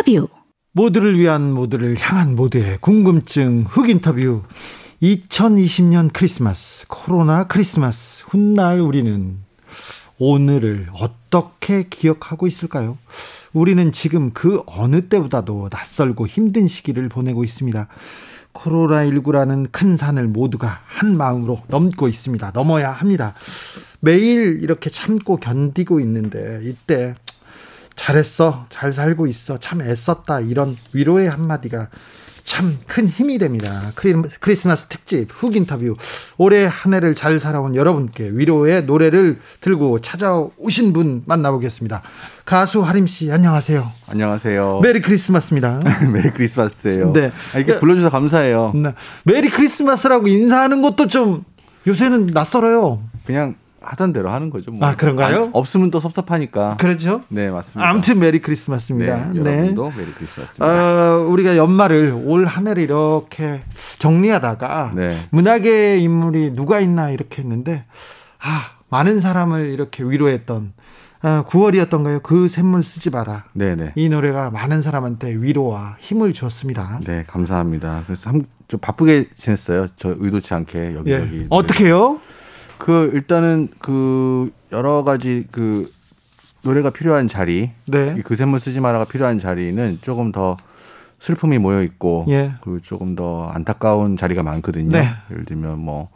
[0.00, 0.28] 인터뷰
[0.72, 4.42] 모두를 위한 모두를 향한 모두의 궁금증 흑 인터뷰
[5.02, 9.38] 2020년 크리스마스 코로나 크리스마스 훗날 우리는
[10.18, 12.96] 오늘을 어떻게 기억하고 있을까요?
[13.52, 17.88] 우리는 지금 그 어느 때보다도 낯설고 힘든 시기를 보내고 있습니다.
[18.54, 22.52] 코로나19라는 큰 산을 모두가 한 마음으로 넘고 있습니다.
[22.52, 23.34] 넘어야 합니다.
[24.00, 27.14] 매일 이렇게 참고 견디고 있는데 이때
[27.96, 31.88] 잘했어, 잘 살고 있어, 참 애썼다 이런 위로의 한마디가
[32.44, 33.92] 참 큰 힘이 됩니다.
[34.40, 35.94] 크리스마스 특집 훅 인터뷰
[36.36, 42.02] 올해 한 해를 잘 살아온 여러분께 위로의 노래를 들고 찾아오신 분 만나보겠습니다.
[42.44, 43.86] 가수 하림 씨 안녕하세요.
[44.08, 44.80] 안녕하세요.
[44.82, 45.80] Merry Christmas입니다.
[46.12, 47.12] Merry Christmas예요.
[47.12, 47.30] 네.
[47.54, 48.72] 아, 이렇게 불러주셔서 감사해요.
[48.74, 48.94] 네.
[49.24, 51.44] Merry Christmas라고 인사하는 것도 좀
[51.86, 53.00] 요새는 낯설어요.
[53.26, 54.70] 그냥 하던 대로 하는 거죠.
[54.70, 54.86] 뭐.
[54.86, 55.44] 아, 그런가요?
[55.44, 56.76] 아, 없으면 또 섭섭하니까.
[56.78, 57.22] 그렇죠?
[57.28, 57.88] 네, 맞습니다.
[57.88, 59.30] 아무튼 Merry Christmas입니다.
[59.32, 60.66] 네, 여러분도 Merry Christmas입니다.
[60.66, 63.62] 어, 우리가 연말을 올 한 해를 이렇게
[63.98, 65.16] 정리하다가 네.
[65.30, 67.84] 문화계 인물이 누가 있나 이렇게 했는데
[68.42, 70.72] 아, 많은 사람을 이렇게 위로했던
[71.22, 72.22] 아, 9월이었던가요?
[72.22, 73.44] 그 쇳물 쓰지 마라.
[73.52, 73.92] 네네.
[73.94, 76.98] 이 노래가 많은 사람한테 위로와 힘을 줬습니다.
[77.04, 78.04] 네, 감사합니다.
[78.06, 79.88] 그래서 한, 좀 바쁘게 지냈어요.
[79.96, 81.40] 저 의도치 않게 여기저기.
[81.42, 81.46] 예.
[81.50, 82.18] 어떻게요?
[82.80, 85.92] 그 일단은 그 여러 가지 그
[86.62, 88.20] 노래가 필요한 자리, 네.
[88.24, 90.56] 그 샘물 쓰지 마라가 필요한 자리는 조금 더
[91.18, 92.54] 슬픔이 모여 있고, 예.
[92.62, 94.88] 그 조금 더 안타까운 자리가 많거든요.
[94.88, 95.10] 네.
[95.30, 96.08] 예를 들면 뭐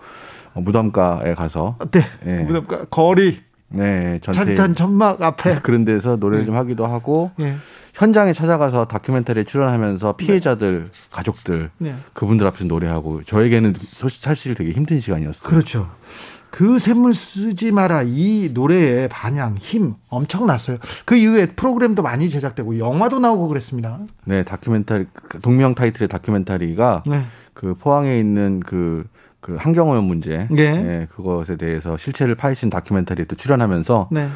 [0.54, 2.06] 무덤가에 가서, 네.
[2.26, 2.38] 예.
[2.38, 6.46] 무덤가 거리 네, 전태 찬탄 천막 앞에 그런 데서 노래를 네.
[6.46, 7.56] 좀 하기도 하고, 예.
[7.92, 11.94] 현장에 찾아가서 다큐멘터리에 출연하면서 피해자들, 가족들, 네.
[12.14, 15.48] 그분들 앞에서 노래하고, 저에게는 사실 되게 힘든 시간이었어요.
[15.48, 15.90] 그렇죠.
[16.54, 20.78] 그 샘물 쓰지 마라 이 노래의 반향 힘 엄청났어요.
[21.04, 23.98] 그 이후에 프로그램도 많이 제작되고 영화도 나오고 그랬습니다.
[24.24, 27.24] 네, 다큐멘터리 그 동명 타이틀의 다큐멘터리가 네.
[27.54, 29.04] 그 포항에 있는 그,
[29.40, 30.62] 그 환경오염 문제, 예.
[30.62, 34.28] 예, 그것에 대해서 실체를 파헤친 다큐멘터리에 또 출연하면서 네.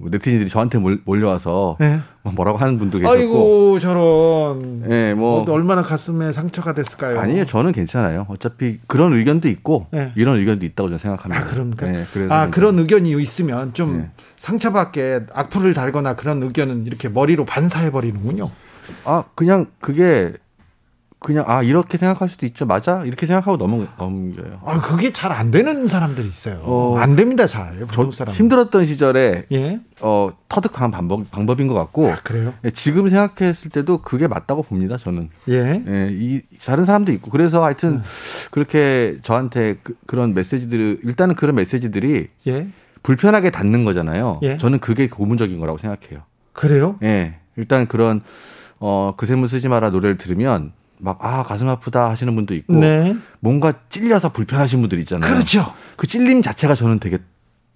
[0.00, 2.00] 뭐 네티즌들이 저한테 몰, 몰려와서 네.
[2.22, 4.84] 뭐 뭐라고 하는 분도 계셨고, 아이고 저런.
[4.88, 7.18] 예, 뭐뭐 얼마나 가슴에 상처가 됐을까요?
[7.18, 8.24] 아니에요, 저는 괜찮아요.
[8.28, 10.12] 어차피 그런 의견도 있고 네.
[10.14, 11.44] 이런 의견도 있다고 저는 생각합니다.
[11.44, 11.88] 아 그런가?
[11.88, 12.48] 예, 그래서 아.
[12.48, 14.10] 그런 의견이 있으면 좀 네.
[14.36, 18.48] 상처받게 악플을 달거나 그런 의견은 이렇게 머리로 반사해 버리는군요.
[19.04, 20.32] 아 그냥 그게
[21.20, 24.60] 그냥 아 이렇게 생각할 수도 있죠, 맞아 이렇게 생각하고 넘어 넘겨요.
[24.64, 26.60] 아 그게 잘 안 되는 사람들이 있어요.
[26.62, 27.86] 어, 안 됩니다 잘.
[27.90, 28.32] 저 사람.
[28.34, 29.80] 힘들었던 시절에 예.
[30.00, 32.54] 어 터득한 방법 방법인 것 같고 아, 그래요?
[32.64, 34.96] 예, 지금 생각했을 때도 그게 맞다고 봅니다.
[34.96, 35.82] 저는 예.
[35.86, 38.00] 예, 이 다른 사람도 있고 그래서 하여튼
[38.52, 42.68] 그렇게 저한테 그, 런 메시지들 일단은 그런 메시지들이 예.
[43.02, 44.38] 불편하게 닿는 거잖아요.
[44.42, 44.56] 예.
[44.56, 46.22] 저는 그게 고문적인 거라고 생각해요.
[46.52, 46.96] 그래요?
[47.02, 48.22] 예, 일단 그런
[48.78, 53.16] 어 그샘물 쓰지 마라 노래를 들으면 막 아 가슴 아프다 하시는 분도 있고 네.
[53.40, 55.32] 뭔가 찔려서 불편하신 분들 있잖아요.
[55.32, 55.72] 그렇죠.
[55.96, 57.18] 그 찔림 자체가 저는 되게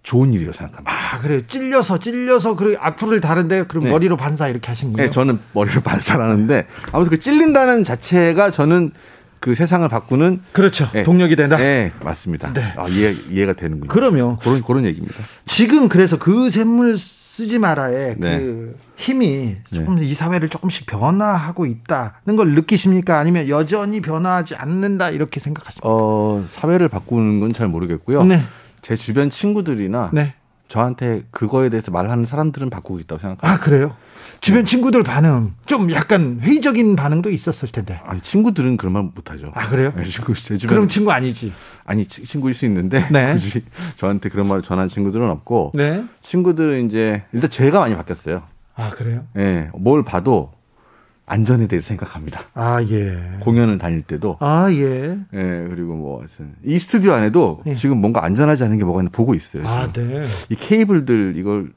[0.02, 0.90] 좋은 일이라고 생각합니다.
[0.92, 1.46] 아 그래요.
[1.46, 3.90] 찔려서 찔려서 그 악플을 다른데 그럼 네.
[3.90, 5.02] 머리로 반사 이렇게 하신군요.
[5.02, 8.90] 네, 저는 머리를 반사하는데 아무튼 그 찔린다는 자체가 저는
[9.38, 10.88] 그 세상을 바꾸는 그렇죠.
[10.92, 11.02] 네.
[11.02, 11.56] 동력이 된다.
[11.56, 12.52] 네, 맞습니다.
[12.52, 12.62] 네.
[12.76, 13.88] 아, 이해 이해가 되는군요.
[13.88, 15.16] 그러면 그런 그런 얘기입니다.
[15.46, 16.96] 지금 그래서 그 샘물
[17.42, 18.38] 쓰지 마라의 네.
[18.38, 23.18] 그 힘이 조금 이 사회를 조금씩 변화하고 있다는 걸 느끼십니까?
[23.18, 25.88] 아니면 여전히 변화하지 않는다 이렇게 생각하십니까?
[25.88, 28.22] 어, 사회를 바꾸는 건 잘 모르겠고요.
[28.24, 28.42] 네.
[28.80, 30.34] 제 주변 친구들이나 네.
[30.68, 33.46] 저한테 그거에 대해서 말하는 사람들은 바꾸고 있다고 생각합니다.
[33.48, 33.94] 아 그래요?
[34.42, 38.00] 주변 친구들 반응 좀 약간 회의적인 반응도 있었을 텐데.
[38.04, 39.52] 아니 친구들은 그런 말 못하죠.
[39.54, 39.92] 아 그래요?
[39.96, 41.52] 네, 친구 제 주변 그럼 친구 아니지.
[41.84, 43.34] 아니 치- 친구일 수 있는데 네.
[43.38, 43.62] 굳이
[43.96, 46.04] 저한테 그런 말을 전한 친구들은 없고 네.
[46.22, 48.42] 친구들은 이제 일단 제가 많이 바뀌었어요.
[48.74, 49.24] 아 그래요?
[49.38, 50.50] 예, 뭘 봐도
[51.24, 52.40] 안전에 대해 생각합니다.
[52.54, 53.16] 아 예.
[53.42, 55.18] 공연을 다닐 때도 아 예.
[55.34, 56.24] 예 그리고 뭐
[56.64, 57.76] 이 스튜디오 안에도 예.
[57.76, 59.62] 지금 뭔가 안전하지 않은 게 뭐가 있나 보고 있어요.
[59.68, 60.08] 아 지금.
[60.08, 60.26] 네.
[60.48, 61.70] 이 케이블들 이걸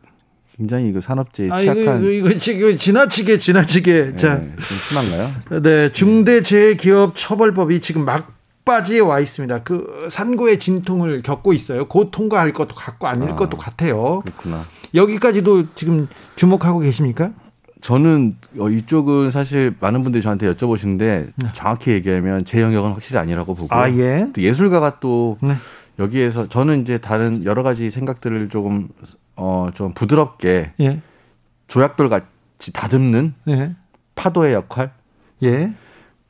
[0.58, 4.40] 굉장히 이거 산업재해 아 이거, 취약한 이거, 이거 지금 지나치게 지나치게 예, 자.
[4.40, 5.62] 좀 심한가요?
[5.62, 9.64] 네, 중대재해기업 처벌법이 지금 막바지에 와 있습니다.
[9.64, 11.88] 그 산고의 진통을 겪고 있어요.
[11.88, 13.36] 곧 통과할 것도 같고 아닐 아.
[13.36, 14.22] 것도 같아요.
[14.22, 14.66] 그렇구나.
[14.94, 16.08] 여기까지도 지금
[16.38, 17.32] 주목하고 계십니까?
[17.82, 21.48] 저는 어, 이쪽은 사실 많은 분들이 저한테 여쭤보시는데 네.
[21.54, 24.30] 정확히 얘기하면 제 영역은 확실히 아니라고 보고 아 예.
[24.34, 25.54] 또 예술가가 또 네.
[26.00, 28.88] 여기에서 저는 이제 다른 여러 가지 생각들을 조금
[29.36, 31.02] 어 좀 부드럽게 예.
[31.68, 33.76] 조약돌 같이 다듬는 예.
[34.16, 34.92] 파도의 역할
[35.44, 35.74] 예.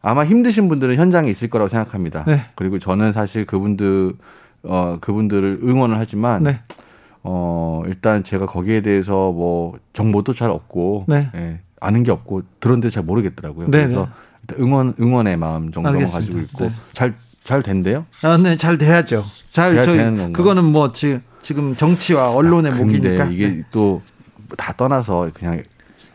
[0.01, 2.23] 아마 힘드신 분들은 현장에 있을 거라고 생각합니다.
[2.27, 2.45] 네.
[2.55, 4.13] 그리고 저는 사실 그분들
[4.63, 6.59] 어 그분들을 응원을 하지만 네.
[7.23, 11.29] 어 일단 제가 거기에 대해서 뭐 정보도 잘 없고 네.
[11.35, 13.67] 예, 아는 게 없고 들었는데 잘 모르겠더라고요.
[13.69, 14.07] 네, 그래서
[14.41, 16.19] 일단 응원 응원의 마음 정도만 알겠습니다.
[16.19, 16.71] 가지고 있고 네.
[16.93, 18.05] 잘잘 된대요.
[18.23, 19.23] 아, 네, 잘 돼야죠.
[19.53, 20.33] 잘, 저희?
[20.33, 23.25] 그거는 뭐, 지금, 지금 정치와 언론의 아, 목이니까.
[23.25, 23.63] 이게 네.
[23.69, 25.61] 또다 떠나서 그냥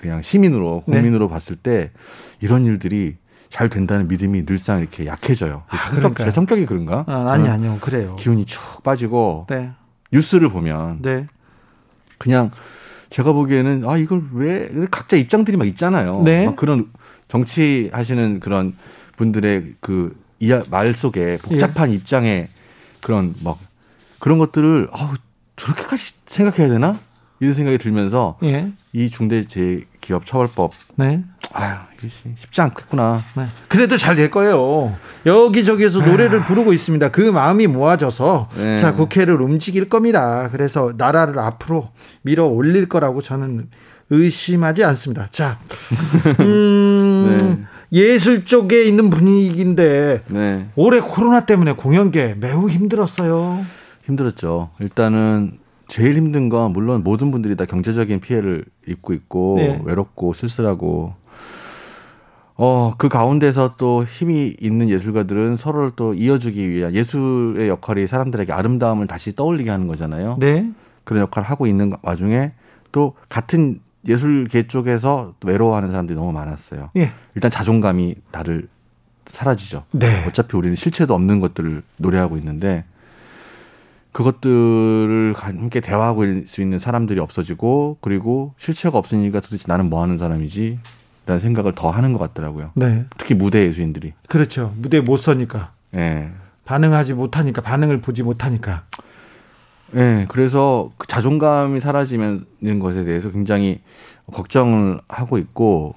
[0.00, 0.96] 그냥 시민으로 네.
[0.96, 1.92] 국민으로 봤을 때
[2.40, 3.14] 이런 일들이
[3.48, 5.62] 잘 된다는 믿음이 늘상 이렇게 약해져요.
[5.68, 6.16] 아, 성격.
[6.16, 7.04] 제 성격이 그런가?
[7.06, 7.78] 아, 아니, 아니요.
[7.80, 8.16] 그래요.
[8.18, 9.70] 기운이 쭉 빠지고 네.
[10.10, 11.28] 뉴스를 보면 네.
[12.18, 12.50] 그냥
[13.10, 16.22] 제가 보기에는 아 이걸 왜 각자 입장들이 막 있잖아요.
[16.24, 16.46] 네.
[16.46, 16.90] 막 그런
[17.28, 18.74] 정치 하시는 그런
[19.16, 20.18] 분들의 그
[20.70, 21.94] 말 속에 복잡한 예.
[21.94, 22.48] 입장에
[23.00, 23.58] 그런 막
[24.20, 25.14] 그런 것들을 아우
[25.56, 26.98] 저렇게까지 생각해야 되나
[27.40, 28.70] 이런 생각이 들면서 예.
[28.92, 31.24] 이 중대재해기업 처벌법 네.
[31.52, 31.76] 아유
[32.36, 33.22] 쉽지 않겠구나.
[33.36, 33.46] 네.
[33.68, 34.94] 그래도 잘 될 거예요.
[35.26, 37.10] 여기저기에서 노래를 부르고 있습니다.
[37.10, 38.78] 그 마음이 모아져서 네.
[38.78, 40.48] 자 국회를 움직일 겁니다.
[40.52, 41.90] 그래서 나라를 앞으로
[42.22, 43.68] 밀어 올릴 거라고 저는
[44.10, 45.28] 의심하지 않습니다.
[45.30, 45.58] 자,
[46.40, 53.64] 음, 예술 쪽에 있는 분위기인데 네 올해 코로나 때문에 공연계 매우 힘들었어요.
[54.10, 54.70] 힘들었죠.
[54.80, 55.58] 일단은
[55.88, 59.80] 제일 힘든 건 물론 모든 분들이 다 경제적인 피해를 입고 있고 네.
[59.84, 61.14] 외롭고 쓸쓸하고
[62.56, 69.06] 어 그 가운데서 또 힘이 있는 예술가들은 서로를 또 이어주기 위한 예술의 역할이 사람들에게 아름다움을
[69.06, 70.36] 다시 떠올리게 하는 거잖아요.
[70.38, 70.70] 네,
[71.04, 72.52] 그런 역할을 하고 있는 와중에
[72.92, 76.90] 또 같은 예술계 쪽에서 또 외로워하는 사람들이 너무 많았어요.
[76.96, 78.68] 예, 일단 자존감이 다들
[79.26, 79.84] 사라지죠.
[79.92, 82.84] 네, 어차피 우리는 실체도 없는 것들을 노래하고 있는데
[84.12, 90.18] 그것들을 함께 대화하고 있을 수 있는 사람들이 없어지고 그리고 실체가 없으니까 도대체 나는 뭐 하는
[90.18, 90.78] 사람이지?
[91.26, 92.72] 라는 생각을 더 하는 것 같더라고요.
[92.74, 94.14] 네, 특히 무대 예술인들이.
[94.28, 94.74] 그렇죠.
[94.76, 96.30] 무대 못 서니까 예.
[96.64, 98.84] 반응하지 못하니까 반응을 보지 못하니까.
[99.96, 100.26] 예.
[100.28, 102.44] 그래서 그 자존감이 사라지는
[102.80, 103.80] 것에 대해서 굉장히
[104.32, 105.94] 걱정을 하고 있고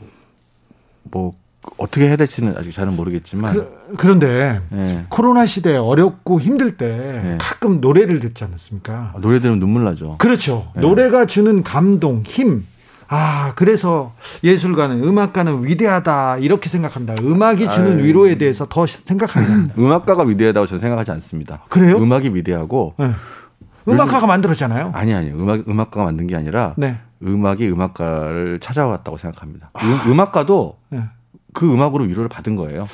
[1.04, 1.36] 뭐
[1.78, 5.06] 어떻게 해야 될지는 아직 잘은 모르겠지만 그, 그런데 예.
[5.10, 6.88] 코로나 시대에 어렵고 힘들 때
[7.24, 7.38] 네.
[7.40, 9.14] 가끔 노래를 듣지 않습니까?
[9.22, 10.16] 노래 들으면 눈물 나죠.
[10.18, 10.68] 그렇죠.
[10.76, 10.82] 네.
[10.82, 12.66] 노래가 주는 감동, 힘.
[13.08, 17.16] 아, 그래서 예술가는 음악가는 위대하다 이렇게 생각합니다.
[17.22, 18.04] 음악이 주는 아유.
[18.04, 19.74] 위로에 대해서 더 생각합니다.
[19.78, 21.62] 음악가가 위대하다고 저는 생각하지 않습니다.
[21.70, 21.98] 그래요?
[21.98, 23.12] 음악이 위대하고 네.
[23.88, 24.92] 음악가가 만들었잖아요.
[24.94, 25.36] 아니 아니요.
[25.38, 26.98] 음악 음악가가 만든 게 아니라 네.
[27.22, 29.72] 음악이 음악가를 찾아왔다고 생각합니다.
[29.84, 31.04] 음, 음악가도 네.
[31.54, 32.88] 그 음악으로 위로를 받은 거예요.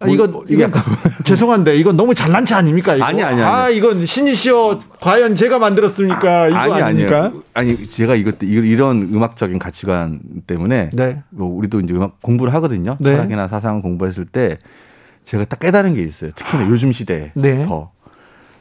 [0.00, 0.72] 아, 이건 뭐, 이건
[1.24, 2.94] 죄송한데 이건 너무 잘난 체 아닙니까?
[2.96, 3.04] 이거?
[3.04, 3.42] 아니, 아니, 아니.
[3.42, 6.48] 아 이건 신이시여 과연 제가 만들었습니까?
[6.48, 7.32] 이거 아니 아닙니까?
[7.54, 11.22] 아니 제가 이것 이- 이런 음악적인 가치관 때문에 네.
[11.30, 12.96] 뭐 우리도 이제 음악 공부를 하거든요.
[13.00, 13.12] 네.
[13.12, 14.58] 철학이나 사상 공부했을 때
[15.24, 16.32] 제가 딱 깨달은 게 있어요.
[16.34, 17.64] 특히나 요즘 시대에 네.
[17.64, 17.92] 더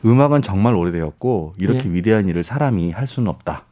[0.06, 1.96] 음악은 정말 오래되었고 이렇게 네.
[1.96, 3.66] 위대한 일을 사람이 할 수는 없다.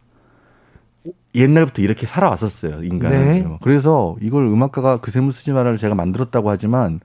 [1.33, 3.25] 옛날부터 이렇게 살아왔었어요 인간은.
[3.25, 3.57] 네.
[3.61, 6.99] 그래서 이걸 음악가가 그 셈을 쓰지 말아를 제가 만들었다고 하지만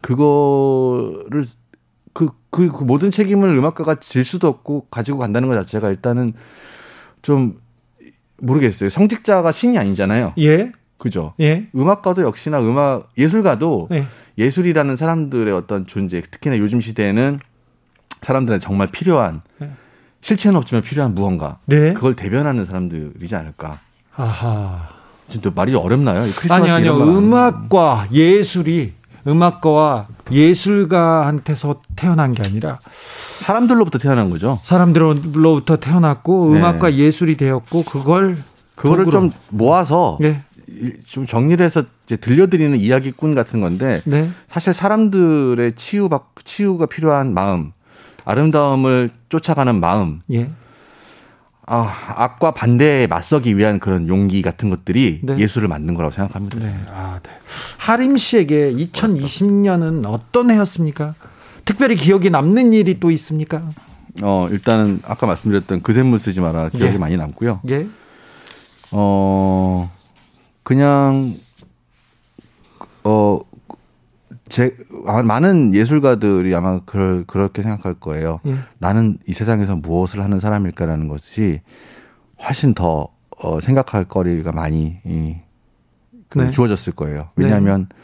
[0.00, 1.46] 그거를
[2.12, 6.34] 그, 그, 그 모든 책임을 음악가가 질 수도 없고 가지고 간다는 것 자체가 일단은
[7.22, 7.60] 좀
[8.38, 8.90] 모르겠어요.
[8.90, 10.34] 성직자가 신이 아니잖아요.
[10.38, 10.72] 예.
[10.98, 11.34] 그죠?
[11.40, 11.68] 예.
[11.74, 14.06] 음악가도 역시나 음악 예술가도 네.
[14.38, 17.40] 예술이라는 사람들의 어떤 존재, 특히나 요즘 시대에는
[18.20, 19.70] 사람들은 정말 필요한 네.
[20.22, 21.92] 실체는 없지만 필요한 무언가 네.
[21.92, 23.80] 그걸 대변하는 사람들이지 않을까.
[24.16, 24.88] 아하.
[25.28, 26.24] 진짜 말이 어렵나요?
[26.50, 26.96] 아니 아니요.
[26.96, 28.92] 음악과 예술이
[29.26, 32.78] 음악가와 예술가한테서 태어난 게 아니라
[33.38, 34.60] 사람들로부터 태어난 거죠.
[34.62, 36.60] 사람들로부터 태어났고 네.
[36.60, 38.38] 음악과 예술이 되었고 그걸
[38.74, 40.42] 그거를 좀 모아서 네.
[41.06, 44.28] 좀 정리를 해서 이제 들려드리는 이야기꾼 같은 건데 네.
[44.48, 47.72] 사실 사람들의 치유 받 치유가 필요한 마음,
[48.24, 50.50] 아름다움을 쫓아가는 마음, 예.
[51.66, 55.38] 아, 악과 반대에 맞서기 위한 그런 용기 같은 것들이 네.
[55.38, 56.58] 예술을 만든 거라고 생각합니다.
[56.58, 56.76] 네.
[56.88, 57.30] 아, 네.
[57.78, 61.14] 하림 씨에게 2020년은 어떤 해였습니까?
[61.64, 63.62] 특별히 기억에 남는 일이 또 있습니까?
[64.22, 66.98] 어, 일단은 아까 말씀드렸던 그 샘물 쓰지 마라 기억이 예.
[66.98, 67.60] 많이 남고요.
[67.70, 67.86] 예.
[68.90, 69.90] 어,
[70.62, 71.36] 그냥
[73.02, 73.40] 어,
[74.52, 74.76] 제
[75.24, 78.38] 많은 예술가들이 아마 그럴 그렇게 생각할 거예요.
[78.44, 78.56] 예.
[78.78, 81.62] 나는 이 세상에서 무엇을 하는 사람일까라는 것이
[82.38, 85.36] 훨씬 더 어, 생각할 거리가 많이 이,
[86.28, 86.50] 그 네.
[86.50, 87.30] 주어졌을 거예요.
[87.34, 87.96] 왜냐하면 네.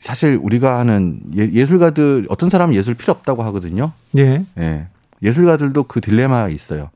[0.00, 3.92] 사실 우리가 하는 예술가들 어떤 사람은 예술 필요 없다고 하거든요.
[4.16, 4.46] 예.
[4.56, 4.86] 예.
[5.22, 6.88] 예술가들도 그 딜레마가 있어요.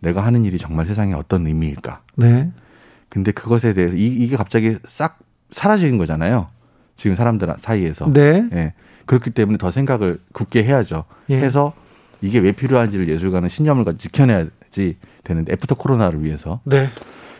[0.00, 2.00] 내가 하는 일이 정말 세상에 어떤 의미일까?
[2.16, 2.50] 네.
[3.08, 5.20] 근데 그것에 대해서 이, 이게 갑자기 싹
[5.52, 6.48] 사라지는 거잖아요.
[7.00, 8.12] 지금 사람들 사이에서.
[8.12, 8.46] 네.
[8.52, 8.74] 예.
[9.06, 11.04] 그렇기 때문에 더 생각을 굳게 해야죠.
[11.30, 11.36] 예.
[11.38, 11.72] 해서
[12.20, 16.60] 이게 왜 필요한지를 예술가는 신념을 지켜내야지 되는데 after 코로나를 위해서.
[16.64, 16.90] 네.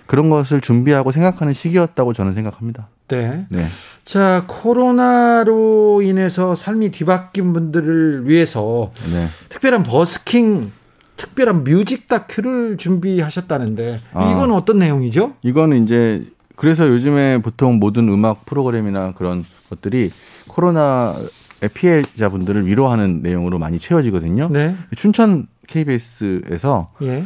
[0.06, 2.88] 그런 것을 준비하고 생각하는 시기였다고 저는 생각합니다.
[3.08, 3.44] 네.
[3.50, 3.66] 네.
[4.06, 9.26] 자, 코로나로 인해서 삶이 뒤바뀐 분들을 위해서 네.
[9.50, 10.72] 특별한 버스킹
[11.18, 15.34] 특별한 뮤직 다큐를 준비하셨다는데 아, 이건 어떤 내용이죠?
[15.42, 16.24] 이거는 이제
[16.60, 20.10] 그래서 요즘에 보통 모든 음악 프로그램이나 그런 것들이
[20.46, 24.50] 코로나의 피해자분들을 위로하는 내용으로 많이 채워지거든요.
[24.50, 24.76] 네.
[24.94, 27.24] 춘천 KBS에서 예.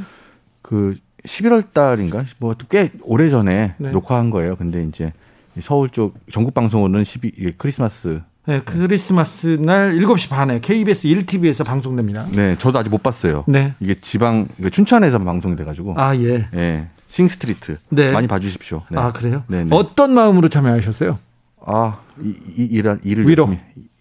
[0.62, 0.94] 그
[1.26, 3.90] 11월 달인가 뭐 꽤 오래 전에 네.
[3.90, 4.54] 녹화한 거예요.
[4.54, 5.12] 근데 이제
[5.60, 12.24] 서울 쪽 전국 방송으로는 12 크리스마스 네, 크리스마스 날 7시 반에 KBS 1TV에서 방송됩니다.
[12.30, 13.42] 네, 저도 아직 못 봤어요.
[13.48, 13.72] 네.
[13.80, 15.94] 이게 지방 춘천에서 방송이 돼 가지고.
[15.96, 16.46] 아, 예.
[16.54, 16.86] 예.
[17.14, 17.76] 싱스트리트.
[17.90, 18.11] 네.
[18.11, 18.83] 많이 봐 주십시오.
[18.90, 18.99] 네.
[18.99, 19.44] 아, 그래요?
[19.47, 19.68] 네, 네.
[19.71, 21.18] 어떤 마음으로 참여하셨어요?
[21.64, 23.44] 아, 이, 이 일을 일을 위로.
[23.44, 23.61] 열심히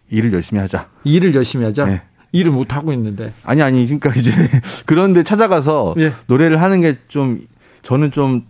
[0.09, 0.87] 일을 열심히 하자.
[1.03, 1.85] 일을 열심히 하자.
[1.85, 2.01] 네.
[2.31, 3.31] 일을 못 하고 있는데.
[3.43, 4.31] 아니 아니 그러니까 이제
[4.87, 6.11] 그런데 찾아가서 예.
[6.25, 7.41] 노래를 하는 게 좀
[7.83, 8.45] 저는 좀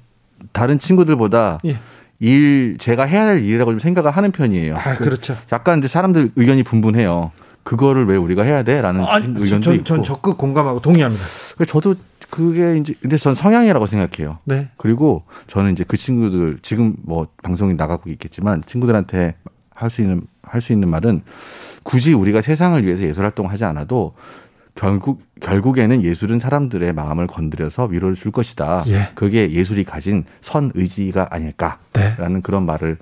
[0.53, 1.77] 다른 친구들보다 예.
[2.19, 4.77] 일 제가 해야 될 일이라고 좀 생각을 하는 편이에요.
[4.77, 5.35] 아, 그렇죠.
[5.51, 7.31] 약간 이제 사람들 의견이 분분해요.
[7.63, 9.83] 그거를 왜 우리가 해야 돼라는 아, 의견도 전, 있고.
[9.83, 11.23] 전 적극 공감하고 동의합니다.
[11.67, 11.95] 저도
[12.33, 14.39] 그게 이제 근데 전 성향이라고 생각해요.
[14.45, 14.69] 네.
[14.77, 19.35] 그리고 저는 이제 그 친구들 지금 뭐 방송이 나가고 있겠지만 친구들한테
[19.69, 21.21] 할 수 있는 할 수 있는 말은
[21.83, 24.15] 굳이 우리가 세상을 위해서 예술 활동을 하지 않아도
[24.73, 28.83] 결국 결국에는 예술은 사람들의 마음을 건드려서 위로를 줄 것이다.
[28.87, 29.09] 예.
[29.13, 32.41] 그게 예술이 가진 선 의지가 아닐까라는 네.
[32.41, 32.97] 그런 말을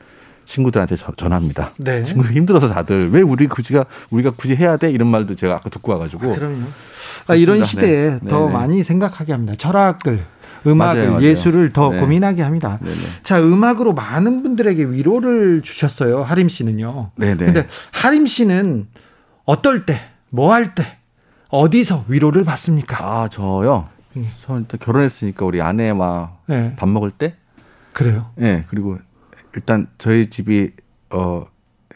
[0.52, 1.72] 친구들한테 전합니다.
[1.80, 2.04] 네.
[2.04, 5.94] 친구들 힘들어서 다들 왜 우리 굳이가 우리가 굳이 해야 돼 이런 말도 제가 아까 듣고
[5.94, 6.32] 와가지고.
[6.32, 6.66] 아, 그럼요.
[7.28, 8.30] 아, 이런 시대에 네.
[8.30, 8.52] 더 네, 네.
[8.54, 9.54] 많이 생각하게 합니다.
[9.58, 10.24] 철학을
[10.68, 11.24] 음악을 맞아요, 맞아요.
[11.26, 12.00] 예술을 더 네.
[12.00, 12.80] 고민하게 합니다.
[13.24, 16.22] 자, 음악으로 많은 분들에게 위로를 주셨어요.
[16.22, 17.12] 하림 씨는요.
[17.16, 17.46] 네 네.
[17.46, 18.88] 근데 하림 씨는
[19.46, 20.98] 어떨 때, 뭐 할 때,
[21.50, 22.98] 어디서 위로를 받습니까?
[23.04, 23.88] 아, 저요.
[24.18, 24.30] 음.
[24.46, 26.76] 저 일단 결혼했으니까 우리 아내와 네.
[26.78, 27.36] 밥 먹을 때.
[27.94, 28.28] 그래요.
[28.36, 29.00] 네, 그리고
[29.56, 30.72] 일단 저희 집이
[31.12, 31.46] 어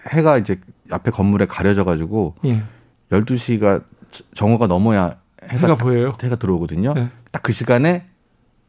[0.09, 0.59] 해가 이제
[0.91, 2.63] 앞에 건물에 가려져 가지고 예.
[3.11, 3.83] 12시가
[4.33, 6.13] 정오가 넘어야 해가, 해가 보여요.
[6.21, 6.93] 해가 들어오거든요.
[6.93, 7.09] 네.
[7.31, 8.05] 딱그 시간에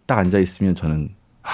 [0.06, 1.10] 딱 앉아 있으면 저는
[1.42, 1.52] 하,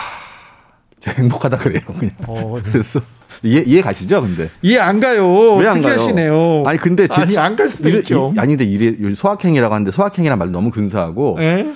[1.11, 1.81] 행복하다 그래요.
[1.99, 2.15] 그냥.
[2.27, 2.71] 어, 네.
[2.71, 3.01] 그래서
[3.43, 4.51] 이해, 이해 가시죠, 근데?
[4.63, 5.27] 이해 안 가요.
[5.57, 5.95] 왜 안 가요?
[6.01, 6.63] 하시네요.
[6.67, 8.33] 아니, 근데 제, 아니, 안 갈 수도 이래, 있죠.
[8.37, 11.39] 이, 아니, 근데 이래, 소확행이라고 하는데 소확행이란 말 너무 근사하고.
[11.41, 11.67] 예?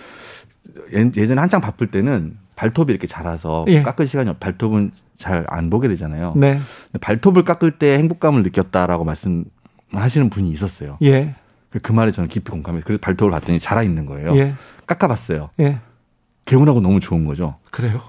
[0.92, 3.82] 예전에 한창 바쁠 때는 발톱이 이렇게 자라서 예.
[3.82, 6.34] 깎을 시간이 없, 발톱은 잘 안 보게 되잖아요.
[6.36, 6.58] 네.
[7.00, 10.96] 발톱을 깎을 때 행복감을 느꼈다라고 말씀하시는 분이 있었어요.
[11.02, 11.34] 예.
[11.82, 12.82] 그 말에 저는 깊이 공감해요.
[12.84, 14.36] 그래서 발톱을 봤더니 자라 있는 거예요.
[14.36, 14.54] 예.
[14.86, 15.50] 깎아봤어요.
[15.60, 15.78] 예.
[16.44, 17.56] 개운하고 너무 좋은 거죠.
[17.70, 18.00] 그래요?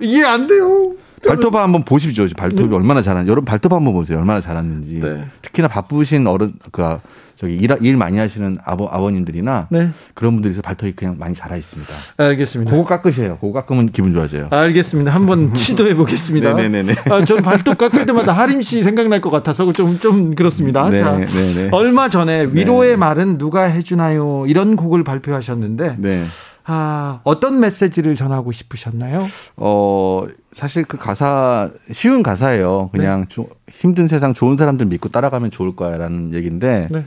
[0.00, 0.94] 이해 안 돼요.
[1.26, 2.26] 발톱 한번 보십시오.
[2.36, 2.74] 발톱이 네.
[2.76, 3.30] 얼마나 자랐는지.
[3.30, 4.18] 여러분 발톱 한번 보세요.
[4.18, 5.00] 얼마나 자랐는지.
[5.00, 5.24] 네.
[5.42, 6.98] 특히나 바쁘신 어른, 그,
[7.36, 9.90] 저기 일, 일 많이 하시는 아버, 아버님들이나 네.
[10.14, 11.92] 그런 분들이 발톱이 그냥 많이 자라 있습니다.
[12.16, 12.70] 알겠습니다.
[12.70, 13.38] 그거 깎으세요.
[13.40, 14.48] 그거 깎으면 기분 좋아져요.
[14.50, 15.12] 알겠습니다.
[15.14, 16.54] 한번 시도해 보겠습니다.
[16.54, 16.94] 네네네.
[17.10, 20.90] 아, 전 발톱 깎을 때마다 하림 씨 생각날 것 같아서 좀, 좀 그렇습니다.
[20.90, 21.68] 네, 자, 네네.
[21.70, 22.96] 얼마 전에 위로의 네.
[22.96, 24.46] 말은 누가 해주나요?
[24.48, 25.96] 이런 곡을 발표하셨는데.
[25.98, 26.24] 네.
[26.70, 29.26] 아, 어떤 메시지를 전하고 싶으셨나요?
[29.56, 30.26] 어,
[30.58, 32.88] 사실 그 가사, 쉬운 가사예요.
[32.90, 33.26] 그냥 네.
[33.28, 37.04] 조, 힘든 세상 좋은 사람들 믿고 따라가면 좋을 거야 라는 얘기인데, 네.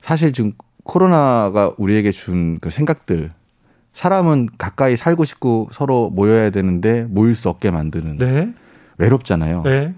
[0.00, 0.52] 사실 지금
[0.84, 3.32] 코로나가 우리에게 준 그 생각들,
[3.94, 8.18] 사람은 가까이 살고 싶고 서로 모여야 되는데 모일 수 없게 만드는.
[8.18, 8.54] 네.
[8.98, 9.62] 외롭잖아요.
[9.64, 9.94] 네.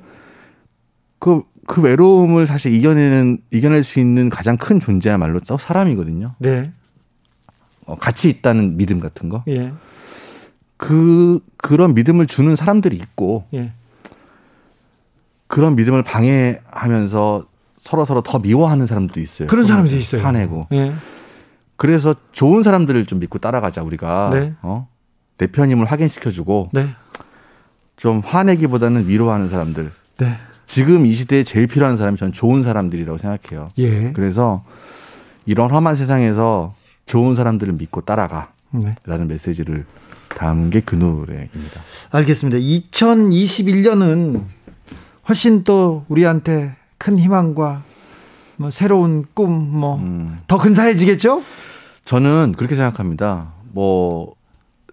[1.19, 6.35] 그그 외로움을 사실 이겨내는 이겨낼 수 있는 가장 큰 존재야말로 또 사람이거든요.
[6.38, 6.73] 네.
[7.85, 9.43] 어, 같이 있다는 믿음 같은 거.
[10.80, 10.87] 예.
[10.87, 13.73] 그 그런 믿음을 주는 사람들이 있고 예.
[15.49, 17.47] 그런 믿음을 방해하면서
[17.80, 19.49] 서로 서로 더 미워하는 사람도 있어요.
[19.49, 20.23] 그런 사람도 있어요.
[20.23, 20.68] 화내고.
[20.73, 20.92] 예.
[21.76, 24.30] 그래서 좋은 사람들을 좀 믿고 따라가자 우리가.
[24.32, 24.54] 네.
[24.62, 24.88] 어?
[25.38, 26.90] 내 편임을 확인시켜주고 네.
[27.97, 29.92] 좀 화내기보다는 위로하는 사람들.
[30.18, 30.37] 네.
[30.66, 33.70] 지금 이 시대에 제일 필요한 사람이 전 좋은 사람들이라고 생각해요.
[33.78, 34.12] 예.
[34.12, 34.64] 그래서
[35.47, 36.75] 이런 험한 세상에서
[37.06, 38.52] 좋은 사람들을 믿고 따라가.
[38.70, 38.97] 네.
[39.06, 39.87] 라는 메시지를
[40.28, 41.80] 담은 게 그 노래입니다.
[42.11, 42.58] 알겠습니다.
[42.58, 44.42] 2021년은
[45.28, 47.82] 훨씬 또 우리한테 큰 희망과
[48.56, 51.42] 뭐 새로운 꿈, 뭐더 근사해지겠죠?
[52.04, 53.52] 저는 그렇게 생각합니다.
[53.73, 54.35] 뭐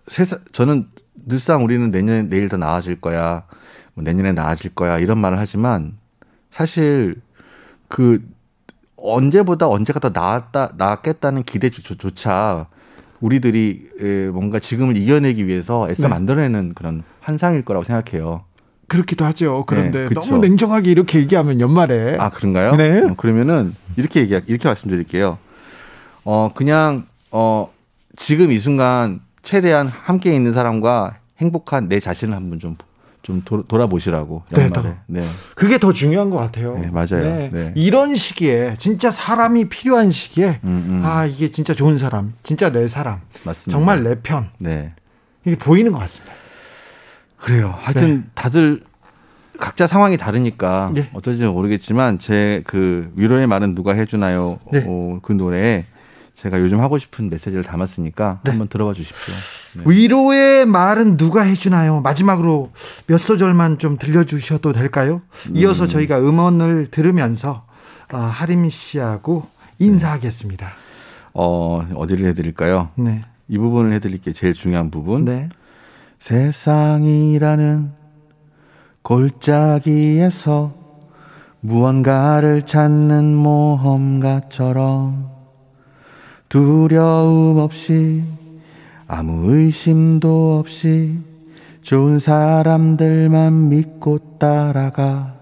[0.07, 0.87] 세상 저는
[1.25, 3.43] 늘상 우리는 내년 내일 더 나아질 거야,
[3.93, 5.93] 뭐 내년에 나아질 거야 이런 말을 하지만
[6.51, 7.21] 사실
[7.87, 8.21] 그
[8.97, 12.67] 언제보다 언제가 더 나았다 나았겠다는 기대조차
[13.25, 16.09] 우리들이 뭔가 지금을 이겨내기 위해서 애써 네.
[16.09, 18.43] 만들어내는 그런 환상일 거라고 생각해요.
[18.87, 19.63] 그렇기도 하죠.
[19.65, 22.75] 그런데 네, 너무 냉정하게 이렇게 얘기하면 연말에 아 그런가요?
[22.75, 23.01] 네.
[23.01, 25.39] 어, 그러면은 이렇게 얘기 이렇게 말씀드릴게요.
[26.23, 27.71] 어 그냥 어
[28.15, 32.77] 지금 이 순간 최대한 함께 있는 사람과 행복한 내 자신을 한번 좀.
[33.25, 34.95] 좀 돌아보시라고 네, 연말에.
[35.07, 35.25] 네, 네.
[35.55, 36.77] 그게 더 중요한 것 같아요.
[36.77, 37.23] 네, 맞아요.
[37.23, 37.49] 네.
[37.51, 37.73] 네.
[37.75, 41.01] 이런 시기에 진짜 사람이 필요한 시기에 음, 음.
[41.03, 43.71] 아 이게 진짜 좋은 사람, 진짜 내 사람, 맞습니다.
[43.71, 44.49] 정말 내 편.
[44.59, 44.93] 네.
[45.43, 46.33] 이게 보이는 것 같습니다.
[47.37, 47.73] 그래요.
[47.79, 48.23] 하여튼 네.
[48.35, 48.83] 다들
[49.59, 51.09] 각자 상황이 다르니까 네.
[51.13, 54.59] 어떨지 모르겠지만 제 그 위로의 말은 누가 해주나요?
[54.71, 54.85] 네.
[54.87, 55.85] 어, 그 노래에
[56.35, 58.51] 제가 요즘 하고 싶은 메시지를 담았으니까 네.
[58.51, 59.33] 한번 들어봐 주십시오.
[59.77, 59.83] 네.
[59.85, 62.01] 위로의 말은 누가 해주나요?
[62.01, 62.71] 마지막으로
[63.07, 65.21] 몇 소절만 좀 들려주셔도 될까요?
[65.53, 65.89] 이어서 음.
[65.89, 67.65] 저희가 음원을 들으면서
[68.13, 69.47] 어, 하림 씨하고
[69.79, 70.73] 인사하겠습니다.
[71.33, 72.89] 어 어디를 해드릴까요?
[72.95, 73.23] 네.
[73.47, 75.25] 이 부분을 해드릴 게 제일 중요한 부분.
[75.25, 75.49] 네.
[76.19, 77.91] 세상이라는
[79.01, 80.73] 골짜기에서
[81.61, 85.34] 무언가를 찾는 모험가처럼
[86.49, 88.23] 두려움 없이
[89.07, 91.17] 아무 의심도 없이
[91.81, 95.33] 좋은 사람들만 믿고 따라가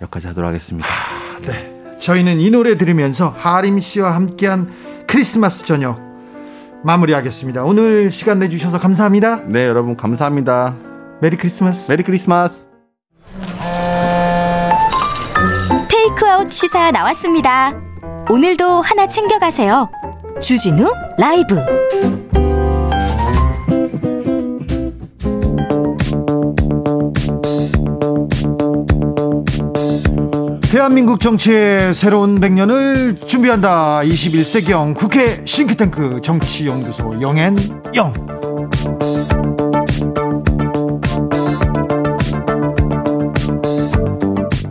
[0.00, 0.88] 여기까지 하도록 하겠습니다.
[0.88, 1.98] 아, 네.
[1.98, 4.70] 저희는 이 노래 들으면서 하림 씨와 함께한
[5.06, 6.00] 크리스마스 저녁
[6.82, 7.64] 마무리하겠습니다.
[7.64, 9.42] 오늘 시간 내주셔서 감사합니다.
[9.46, 10.76] 네, 여러분 감사합니다.
[11.20, 11.90] Merry Christmas.
[11.92, 12.66] Merry Christmas.
[15.90, 17.74] 테이크아웃 시사 나왔습니다.
[18.30, 19.90] 오늘도 하나 챙겨가세요.
[20.38, 21.56] 주진우 라이브.
[30.70, 34.00] 대한민국 정치의 새로운 100년을 준비한다.
[34.02, 38.39] 21세기형 국회 싱크탱크 정치연구소 영앤영.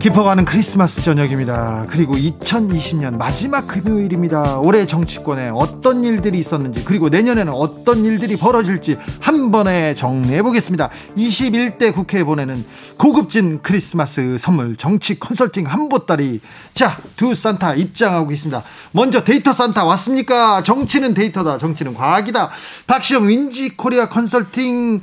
[0.00, 1.84] 깊어가는 크리스마스 저녁입니다.
[1.90, 4.58] 그리고 2020년 마지막 금요일입니다.
[4.60, 10.88] 올해 정치권에 어떤 일들이 있었는지 그리고 내년에는 어떤 일들이 벌어질지 한 번에 정리해 보겠습니다.
[11.18, 12.64] 21대 국회에 보내는
[12.96, 16.40] 고급진 크리스마스 선물 정치 컨설팅 한 보따리.
[16.72, 18.62] 자, 두 산타 입장하고 있습니다.
[18.92, 20.62] 먼저 데이터 산타 왔습니까?
[20.62, 21.58] 정치는 데이터다.
[21.58, 22.48] 정치는 과학이다.
[22.86, 25.02] 박시영 윈지 코리아 컨설팅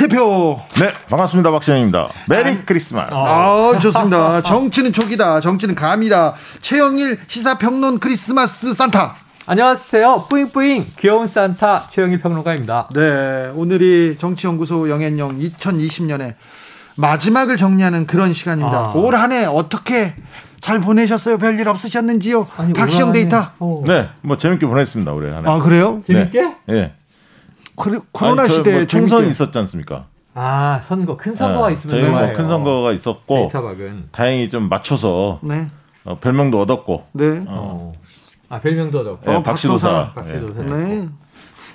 [0.00, 0.58] 대표.
[0.76, 1.50] 네, 반갑습니다.
[1.50, 2.08] 박시영입니다.
[2.26, 3.10] Merry 아, 크리스마스.
[3.12, 4.40] 아, 좋습니다.
[4.42, 5.40] 정치는 촉이다.
[5.40, 6.34] 정치는 감이다.
[6.62, 9.14] 최영일 시사평론 크리스마스 산타.
[9.44, 10.26] 안녕하세요.
[10.30, 12.88] 뿌잉뿌잉 귀여운 산타 최영일 평론가입니다.
[12.94, 16.34] 네, 오늘이 정치연구소 영앤영 2020년에
[16.94, 18.78] 마지막을 정리하는 그런 시간입니다.
[18.78, 18.92] 아.
[18.94, 20.14] 올한 해 어떻게
[20.60, 21.36] 잘 보내셨어요?
[21.36, 22.46] 별일 없으셨는지요?
[22.56, 23.50] 아니, 박시영 데이터.
[23.58, 23.82] 어.
[23.86, 25.12] 네, 뭐 재밌게 보냈습니다.
[25.12, 25.50] 올해 한 해.
[25.50, 26.00] 아, 그래요?
[26.06, 26.40] 재밌게?
[26.40, 26.54] 네.
[26.66, 26.94] 네.
[28.12, 30.06] 코로나 아니, 시대에 뭐 총선이 있었지 않습니까?
[30.34, 34.08] 아 선거 큰 선거가 네, 있으면 저희 뭐큰 선거가 있었고 데이터박은.
[34.12, 35.68] 다행히 좀 맞춰서 네.
[36.04, 37.44] 어, 별명도 얻었고 네.
[37.48, 37.92] 어.
[38.48, 40.76] 아 별명도 얻었고 네, 어, 박시도사 박시도사 네.
[40.76, 41.08] 네.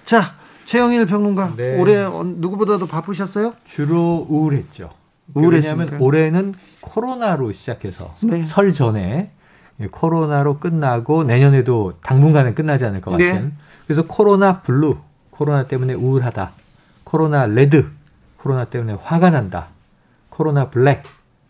[0.05, 1.77] 자 최영일 평론가 네.
[1.79, 3.53] 올해 누구보다도 바쁘셨어요?
[3.65, 4.89] 주로 우울했죠.
[5.33, 8.43] 우울했냐면 올해는 코로나로 시작해서 네.
[8.43, 9.31] 설 전에
[9.91, 13.29] 코로나로 끝나고 내년에도 당분간은 끝나지 않을 것 네.
[13.29, 13.53] 같은
[13.85, 14.97] 그래서 코로나 블루
[15.37, 16.51] 코로나 때문에 우울하다.
[17.03, 17.85] 코로나 레드.
[18.37, 19.67] 코로나 때문에 화가 난다.
[20.29, 21.03] 코로나 블랙.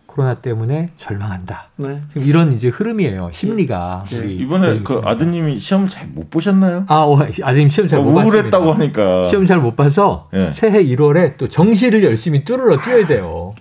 [0.07, 1.67] 코로나 때문에 절망한다.
[1.75, 2.01] 네.
[2.13, 3.31] 지금 이런 이제 흐름이에요.
[3.33, 4.05] 심리가.
[4.09, 4.33] 네.
[4.33, 6.85] 이번에 그 아드님이 시험 잘 못 보셨나요?
[6.87, 9.25] 아, 어, 아드님 시험 잘못 어, 우울했다고 하니까.
[9.27, 10.49] 시험 잘 못 봐서 네.
[10.51, 13.53] 새해 1월에 또 정시를 열심히 뚫으러 뛰어야 돼요.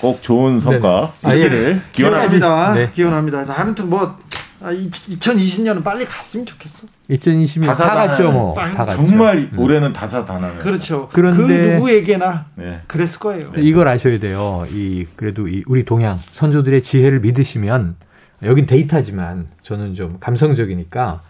[0.00, 1.82] 꼭 좋은 성과 있기를 아, 예.
[1.92, 2.72] 기원합니다.
[2.74, 2.90] 네.
[2.92, 3.44] 기원합니다.
[3.56, 4.18] 아무튼 뭐
[4.60, 6.86] 2020년은 아, 빨리 갔으면 좋겠어.
[7.10, 8.54] 2020년 다, 다 갔죠, 뭐.
[8.54, 9.56] 다 정말 갔죠.
[9.56, 9.58] 음.
[9.58, 10.58] 올해는 다사다난.
[10.58, 11.08] 그렇죠.
[11.12, 12.80] 그런데 그 누구에게나 네.
[12.86, 13.52] 그랬을 거예요.
[13.54, 13.62] 네.
[13.62, 14.66] 이걸 아셔야 돼요.
[14.70, 17.96] 이 그래도 이 우리 동양 선조들의 지혜를 믿으시면
[18.42, 21.22] 여긴 데이터지만 저는 좀 감성적이니까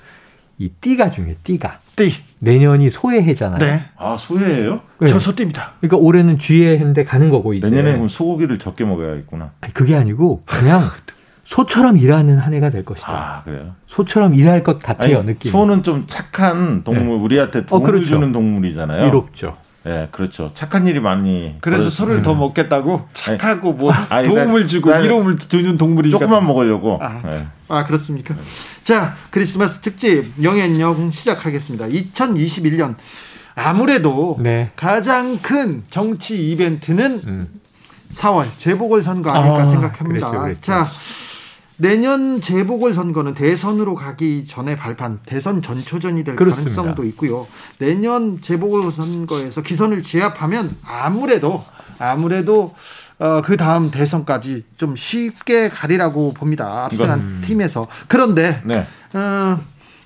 [0.58, 1.36] 이 띠가 중요해.
[1.42, 1.78] 띠가.
[1.96, 2.12] 띠.
[2.40, 3.58] 내년이 소해해잖아요.
[3.58, 3.82] 네.
[3.96, 4.80] 아 소해예요?
[4.98, 5.08] 네.
[5.08, 5.74] 저 소띠입니다.
[5.80, 7.68] 그러니까 올해는 쥐해인데 가는 거고 이제.
[7.70, 9.52] 내년에 소고기를 적게 먹어야겠구나.
[9.60, 10.82] 아니, 그게 아니고 그냥
[11.50, 13.10] 소처럼 일하는 한 해가 될 것이다.
[13.10, 13.74] 아, 그래요?
[13.88, 15.50] 소처럼 일할 것 같아요, 아니, 느낌.
[15.50, 17.24] 소는 좀 착한 동물, 네.
[17.24, 18.06] 우리한테 도움을 어, 그렇죠.
[18.06, 19.08] 주는 동물이잖아요.
[19.08, 19.56] 이롭죠.
[19.86, 20.52] 예, 네, 그렇죠.
[20.54, 21.56] 착한 일이 많이.
[21.60, 21.90] 그래서.
[21.90, 22.22] 소를 음.
[22.22, 27.00] 더 먹겠다고 착하고 뭐 아니, 도움을 주고 난, 이로움을 주는 동물이 조금만 먹으려고.
[27.02, 27.46] 아, 네.
[27.66, 28.34] 아 그렇습니까?
[28.34, 28.40] 네.
[28.84, 31.86] 자, 크리스마스 특집 영앤영 시작하겠습니다.
[31.88, 32.94] 2021년
[33.56, 34.70] 아무래도 네.
[34.76, 37.48] 가장 큰 정치 이벤트는 음.
[38.12, 40.30] 4월 재보궐 선거 아닐까 아, 생각합니다.
[40.30, 40.60] 그랬죠, 그랬죠.
[40.60, 40.88] 자.
[41.80, 46.74] 내년 재보궐 선거는 대선으로 가기 전에 발판 대선 전초전이 될 그렇습니다.
[46.74, 47.46] 가능성도 있고요.
[47.78, 51.64] 내년 재보궐 선거에서 기선을 제압하면 아무래도
[51.98, 52.74] 아무래도
[53.18, 56.84] 어, 그 다음 대선까지 좀 쉽게 가리라고 봅니다.
[56.84, 57.42] 앞서간 음.
[57.44, 58.86] 팀에서 그런데 네.
[59.14, 59.58] 어,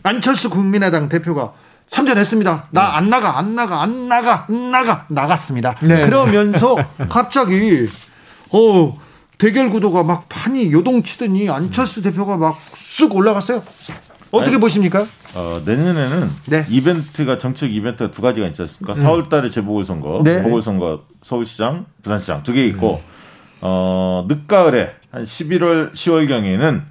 [0.05, 1.55] 안철수 국민의당 대표가
[1.89, 2.69] 참전했습니다.
[2.71, 5.77] 나안 나가, 안 나가, 안 나가, 안 나가, 나갔습니다.
[5.83, 6.05] 네.
[6.05, 6.77] 그러면서
[7.09, 7.89] 갑자기,
[8.51, 9.04] 어,
[9.39, 13.61] 대결 구도가 막 판이 요동치더니 안철수 대표가 막 쑥 올라갔어요.
[14.31, 15.05] 어떻게 아니, 보십니까?
[15.35, 16.65] 어, 내년에는 네.
[16.69, 18.93] 이벤트가 정책 이벤트가 두 가지가 있지 않습니까?
[19.01, 19.05] 음.
[19.05, 20.43] 4월 달에 재보궐선거, 네.
[20.43, 23.03] 보궐선거 서울시장, 부산시장 두 개 있고 음.
[23.63, 26.83] 어, 늦가을에 한 11월 10월 경에는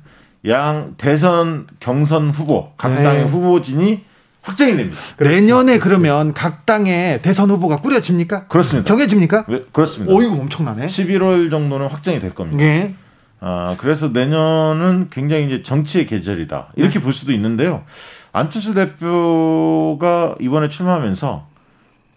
[0.47, 3.29] 양 대선 경선 후보 각 당의 네.
[3.29, 4.03] 후보진이
[4.43, 4.99] 확정이 됩니다.
[5.17, 8.47] 내년에 그러면 각 당의 대선 후보가 꾸려집니까?
[8.47, 8.85] 그렇습니다.
[8.85, 9.45] 정해집니까?
[9.47, 10.13] 네, 그렇습니다.
[10.13, 10.87] 오, 이거 엄청나네.
[10.87, 12.57] 11월 정도는 확정이 될 겁니다.
[12.63, 12.93] 네.
[13.39, 16.73] 아, 그래서 내년은 굉장히 이제 정치의 계절이다.
[16.75, 17.03] 이렇게 네.
[17.03, 17.83] 볼 수도 있는데요.
[18.33, 21.47] 안철수 대표가 이번에 출마하면서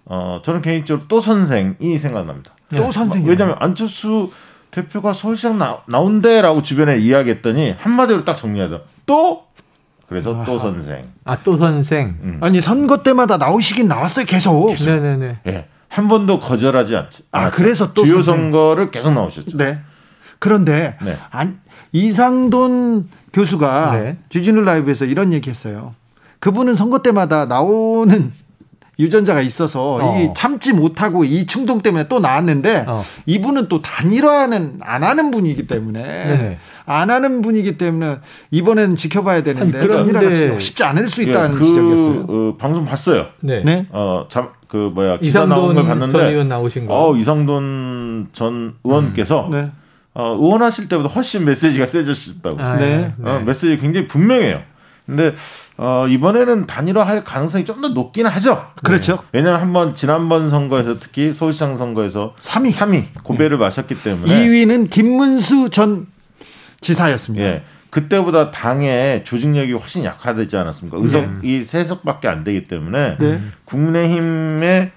[0.06, 2.52] 어, 저는 개인적으로 또 선생이 생각납니다.
[2.76, 3.24] 또 선생.
[3.24, 4.32] 왜냐하면 안철수
[4.72, 8.80] 대표가 서울시장 나, 나온대라고 주변에 이야기했더니 한마디로 딱 정리하다.
[9.06, 9.46] 또
[10.08, 10.44] 그래서 아하.
[10.44, 11.04] 또 선생.
[11.24, 12.16] 아, 또 선생.
[12.22, 12.38] 음.
[12.40, 14.68] 아니, 선거 때마다 나오시긴 나왔어요, 계속.
[14.68, 14.90] 계속.
[14.90, 15.38] 네네네.
[15.48, 15.66] 예.
[15.88, 17.22] 한 번도 거절하지 않지.
[17.32, 18.04] 아, 아 그래서 또.
[18.04, 18.52] 주요 선생.
[18.52, 19.56] 선거를 계속 나오셨죠.
[19.56, 19.80] 네.
[20.38, 21.16] 그런데, 네.
[21.30, 21.60] 안,
[21.92, 24.18] 이상돈 교수가 네.
[24.28, 25.94] 주진우 라이브에서 이런 얘기 했어요.
[26.38, 28.32] 그분은 선거 때마다 나오는
[28.98, 30.18] 유전자가 있어서 어.
[30.18, 33.04] 이 참지 못하고 이 충동 때문에 또 나왔는데 어.
[33.26, 36.58] 이분은 또 단일화는 안 하는 분이기 때문에 네.
[36.86, 38.18] 안 하는 분이기 때문에
[38.50, 42.26] 이번에는 지켜봐야 되는데 그런데 쉽지 않을 수 있다는 예, 그, 지적이었어요.
[42.28, 43.26] 어, 방송 봤어요.
[43.40, 43.62] 네.
[43.64, 43.86] 네.
[43.90, 46.94] 어, 참, 그 뭐야 기사 나온 걸 봤는데 전 의원 나오신 거.
[46.94, 49.50] 어, 이상돈 전 의원께서 음.
[49.50, 49.70] 네.
[50.14, 52.58] 어, 의원하실 때보다 훨씬 메시지가 세졌다고.
[52.58, 53.12] 아, 네.
[53.22, 54.62] 어, 메시지 굉장히 분명해요.
[55.06, 55.34] 근데
[55.76, 58.66] 어, 이번에는 단일화할 가능성이 좀 더 높긴 하죠.
[58.82, 59.16] 그렇죠.
[59.32, 59.38] 네.
[59.38, 63.64] 왜냐하면 한번 지난번 선거에서 특히 서울시장 선거에서 3위 3위 고배를 네.
[63.64, 66.06] 마셨기 때문에 2위는 김문수 전
[66.80, 67.44] 지사였습니다.
[67.44, 67.62] 예.
[67.90, 70.98] 그때보다 당의 조직력이 훨씬 약화되지 않았습니까?
[71.00, 71.64] 의석이 네.
[71.64, 73.40] 세 석밖에 안 되기 때문에 네.
[73.66, 74.90] 국민의힘의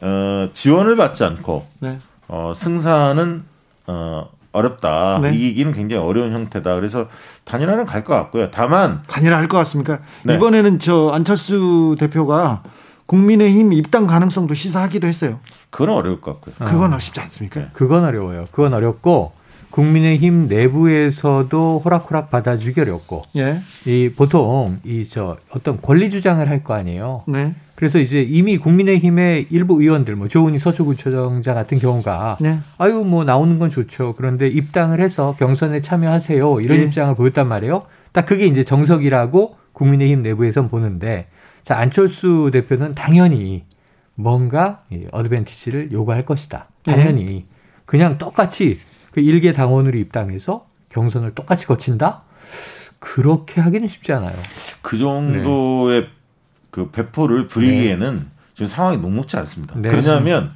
[0.00, 1.98] 어, 지원을 받지 않고 네.
[2.28, 3.42] 어, 승산은
[3.86, 5.20] 어, 어렵다.
[5.22, 5.34] 네.
[5.34, 6.74] 이기기는 굉장히 어려운 형태다.
[6.74, 7.08] 그래서
[7.44, 8.50] 단일화는 갈 것 같고요.
[8.50, 10.00] 다만 단일화 할 것 같습니까?
[10.24, 10.34] 네.
[10.34, 12.62] 이번에는 저 안철수 대표가
[13.06, 15.40] 국민의힘 입당 가능성도 시사하기도 했어요.
[15.70, 16.68] 그건 어려울 것 같고요.
[16.68, 17.60] 그건 어렵지 않습니까?
[17.60, 17.68] 네.
[17.72, 18.46] 그건 어려워요.
[18.52, 19.32] 그건 어렵고
[19.70, 23.60] 국민의힘 내부에서도 호락호락 받아주기 어렵고 예.
[23.86, 27.22] 이 보통 이 저 어떤 권리 주장을 할 거 아니에요.
[27.26, 27.54] 네.
[27.78, 32.58] 그래서 이제 이미 국민의힘의 일부 의원들, 뭐 조은희 서초구청장 같은 경우가 네.
[32.76, 34.14] 아유 뭐 나오는 건 좋죠.
[34.16, 36.84] 그런데 입당을 해서 경선에 참여하세요 이런 네.
[36.86, 37.86] 입장을 보였단 말이에요.
[38.10, 41.28] 딱 그게 이제 정석이라고 국민의힘 내부에선 보는데
[41.62, 43.64] 자 안철수 대표는 당연히
[44.16, 46.66] 뭔가 이 어드밴티지를 요구할 것이다.
[46.84, 46.96] 네.
[46.96, 47.46] 당연히 네.
[47.84, 48.80] 그냥 똑같이
[49.12, 52.22] 그 일개 당원으로 입당해서 경선을 똑같이 거친다?
[52.98, 54.34] 그렇게 하기는 쉽지 않아요.
[54.82, 56.17] 그 정도의 네.
[56.78, 58.22] 그 배포를 부리기에는 네.
[58.54, 59.74] 지금 상황이 녹록지 않습니다.
[59.76, 59.90] 네.
[59.92, 60.52] 왜냐하면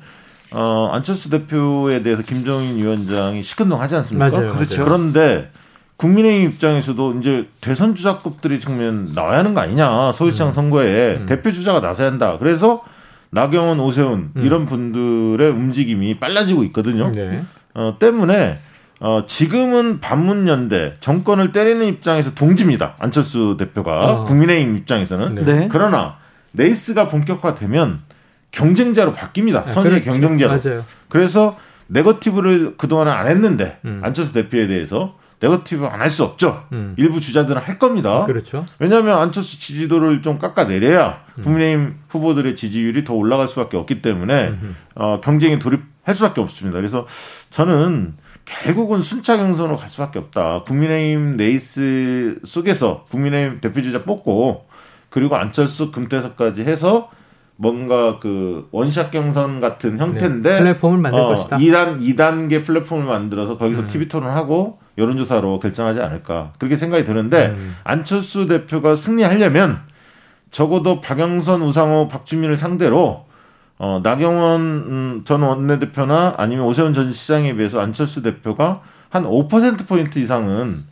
[0.53, 4.31] 어, 안철수 대표에 대해서 김정인 위원장이 시큰둥하지 않습니까?
[4.31, 4.77] 맞아요, 그렇죠.
[4.77, 4.85] 맞아요.
[4.85, 5.51] 그런데
[5.97, 10.53] 국민의힘 입장에서도 이제 대선 주자급들이 전면 나와야 하는 거 아니냐 서울시장 음.
[10.53, 11.27] 선거에 음.
[11.27, 12.37] 대표 주자가 나서야 한다.
[12.39, 12.83] 그래서
[13.31, 14.43] 나경원, 오세훈 음.
[14.45, 17.11] 이런 분들의 움직임이 빨라지고 있거든요.
[17.13, 17.45] 네.
[17.75, 18.59] 어, 때문에
[19.05, 22.95] 어, 지금은 반문연대 정권을 때리는 입장에서 동지입니다.
[23.01, 24.25] 안철수 대표가 어.
[24.27, 25.35] 국민의힘 입장에서는.
[25.35, 25.43] 네.
[25.45, 25.69] 네.
[25.73, 26.19] 그러나
[26.55, 28.01] 레이스가 본격화되면
[28.53, 29.57] 경쟁자로 바뀝니다.
[29.67, 30.61] 아, 선의 경쟁자로.
[30.63, 30.85] 맞아요.
[31.09, 34.01] 그래서 네거티브를 그동안은 안 했는데 음.
[34.05, 36.63] 안철수 대표에 대해서 네거티브 안 할 수 없죠.
[36.71, 36.95] 음.
[36.97, 38.25] 일부 주자들은 할 겁니다.
[38.27, 38.65] 그렇죠.
[38.79, 41.43] 왜냐하면 안철수 지지도를 좀 깎아내려야 음.
[41.43, 44.53] 국민의힘 후보들의 지지율이 더 올라갈 수밖에 없기 때문에
[44.95, 46.77] 어, 경쟁에 돌입할 수밖에 없습니다.
[46.79, 47.05] 그래서
[47.51, 50.63] 저는 결국은 순차 경선으로 갈 수밖에 없다.
[50.65, 54.67] 국민의힘 레이스 속에서 국민의힘 대표주자 뽑고
[55.11, 57.11] 그리고 안철수 금태섭까지 해서
[57.57, 61.57] 뭔가 그 원샷 경선 같은 형태인데 네, 플랫폼을 만들 어, 것이다.
[61.59, 63.87] 2단 2단계 플랫폼을 만들어서 거기서 음.
[63.87, 67.77] TV 토론하고 여론조사로 결정하지 않을까 그렇게 생각이 드는데 음.
[67.85, 69.81] 안철수 대표가 승리하려면
[70.51, 73.27] 적어도 박영선, 우상호, 박주민을 상대로
[73.79, 80.19] 어, 나경원 음, 전 원내대표나 아니면 오세훈 전 시장에 비해서 안철수 대표가 한 5% 포인트
[80.19, 80.85] 이상은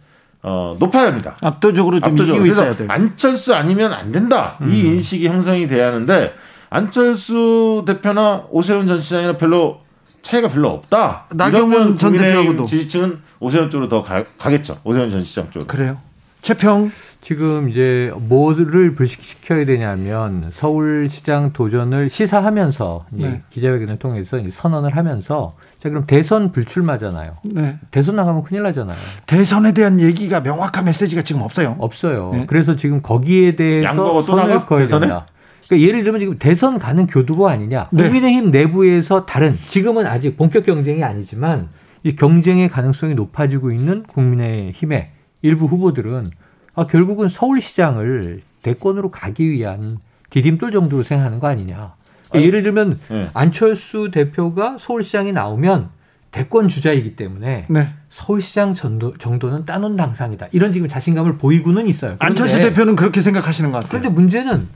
[0.43, 1.37] 어, 높아야 합니다.
[1.41, 2.45] 압도적으로 좀 압도적으로.
[2.47, 2.89] 이기고 있어야 돼요.
[2.91, 4.57] 안철수 아니면 안 된다.
[4.63, 4.71] 음.
[4.73, 6.35] 이 인식이 형성이 돼야 하는데
[6.71, 9.81] 안철수 대표나 오세훈 전 시장이나 별로
[10.23, 11.27] 차이가 별로 없다.
[11.31, 15.67] 나경원 전 대표하고도 지지층은 오세훈 쪽으로 더 가, 겠죠 오세훈 전 시장 쪽으로.
[15.67, 15.99] 그래요.
[16.43, 23.43] 최평 지금 이제 뭐를 불식시켜야 되냐면 서울시장 도전을 시사하면서 네.
[23.51, 27.37] 기자회견을 통해서 선언을 하면서 자 그럼 대선 불출마잖아요.
[27.45, 27.79] 네.
[27.91, 28.97] 대선 나가면 큰일 나잖아요.
[29.27, 31.77] 대선에 대한 얘기가 명확한 메시지가 지금 없어요.
[31.79, 32.31] 없어요.
[32.33, 32.47] 네.
[32.47, 35.27] 그래서 지금 거기에 대해서 선을 된다.
[35.69, 37.89] 그러니까 예를 들면 지금 대선 가는 교두보 아니냐.
[37.93, 38.05] 네.
[38.05, 41.69] 국민의힘 내부에서 다른 지금은 아직 본격 경쟁이 아니지만
[42.03, 45.11] 이 경쟁의 가능성이 높아지고 있는 국민의힘의
[45.43, 46.31] 일부 후보들은
[46.75, 49.99] 아, 결국은 서울시장을 대권으로 가기 위한
[50.31, 51.95] 디딤돌 정도로 생각하는 거 아니냐.
[52.29, 53.29] 그러니까 예를 들면 네.
[53.35, 55.89] 안철수 대표가 서울시장이 나오면
[56.31, 57.89] 대권 주자이기 때문에 네.
[58.09, 60.47] 서울시장 정도, 정도는 따놓은 당상이다.
[60.53, 62.17] 이런 지금 자신감을 보이고는 있어요.
[62.21, 63.91] 안철수 대표는 그렇게 생각하시는 것 같아요.
[63.91, 64.69] 그런데 문제는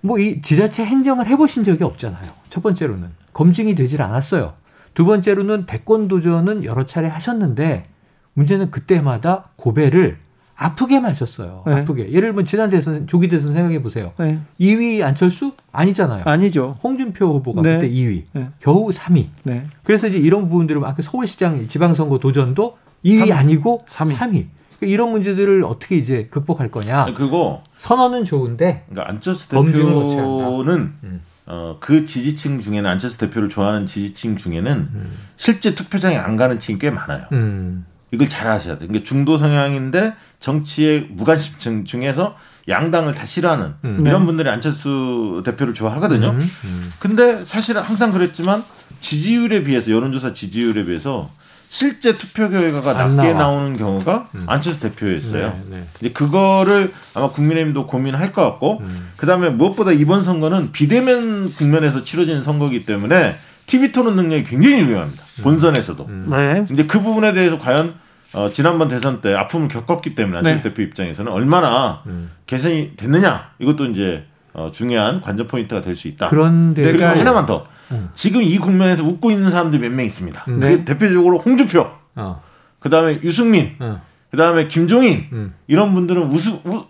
[0.00, 2.24] 뭐 이 지자체 행정을 해보신 적이 없잖아요.
[2.48, 4.54] 첫 번째로는 검증이 되질 않았어요.
[4.94, 7.86] 두 번째로는 대권 도전은 여러 차례 하셨는데
[8.34, 10.18] 문제는 그때마다 고배를
[10.60, 11.64] 아프게만 하셨어요.
[11.66, 11.72] 네.
[11.72, 12.10] 아프게.
[12.10, 14.12] 예를 들면 지난 대선 조기 대선 생각해 보세요.
[14.18, 14.40] 네.
[14.60, 16.24] 2위 안철수 아니잖아요.
[16.26, 16.74] 아니죠.
[16.82, 17.76] 홍준표 후보가 네.
[17.76, 18.48] 그때 2위, 네.
[18.60, 19.28] 겨우 3위.
[19.44, 19.64] 네.
[19.84, 23.32] 그래서 이제 이런 부분들은 아까 서울시장 지방선거 도전도 2위 3위.
[23.32, 24.14] 아니고 3위.
[24.14, 24.46] 3위.
[24.78, 27.06] 그러니까 이런 문제들을 어떻게 이제 극복할 거냐.
[27.16, 31.20] 그리고 선언은 좋은데 그러니까 안철수 대표는 음.
[31.46, 35.12] 어, 그 지지층 중에는 안철수 대표를 좋아하는 지지층 중에는 음.
[35.36, 37.24] 실제 투표장에 안 가는 층이 꽤 많아요.
[37.32, 37.86] 음.
[38.12, 38.88] 이걸 잘 아셔야 돼요.
[38.88, 42.36] 그러니까 중도 성향인데 정치의 무관심층 중에서
[42.68, 44.04] 양당을 다 싫어하는 음.
[44.06, 44.26] 이런 네.
[44.26, 46.30] 분들이 안철수 대표를 좋아하거든요.
[46.30, 46.50] 음.
[46.64, 46.92] 음.
[46.98, 48.64] 근데 사실은 항상 그랬지만
[49.00, 51.30] 지지율에 비해서 여론조사 지지율에 비해서
[51.68, 53.38] 실제 투표 결과가 낮게 나와.
[53.38, 54.44] 나오는 경우가 음.
[54.48, 55.60] 안철수 대표였어요.
[55.70, 55.86] 네, 네.
[56.00, 59.10] 이제 그거를 아마 국민의힘도 고민할 것 같고, 음.
[59.16, 65.22] 그 다음에 무엇보다 이번 선거는 비대면 국면에서 치러지는 선거이기 때문에 TV 토론 능력이 굉장히 중요합니다.
[65.38, 65.42] 음.
[65.44, 66.06] 본선에서도.
[66.08, 66.26] 음.
[66.28, 66.64] 네.
[66.66, 67.94] 근데 그 부분에 대해서 과연
[68.32, 70.68] 어, 지난번 대선 때 아픔을 겪었기 때문에 안철수 네.
[70.68, 72.30] 대표 입장에서는 얼마나 음.
[72.46, 76.28] 개선이 됐느냐 이것도 이제 어, 중요한 관전 포인트가 될 수 있다.
[76.28, 78.08] 그런데 그리고 하나만 더 음.
[78.14, 80.44] 지금 이 국면에서 웃고 있는 사람들이 몇 명 있습니다.
[80.48, 80.60] 음.
[80.60, 80.84] 네.
[80.84, 82.42] 대표적으로 홍주표, 어.
[82.78, 84.00] 그 다음에 유승민, 어.
[84.30, 85.54] 그 다음에 김종인 음.
[85.66, 86.40] 이런 분들은 웃,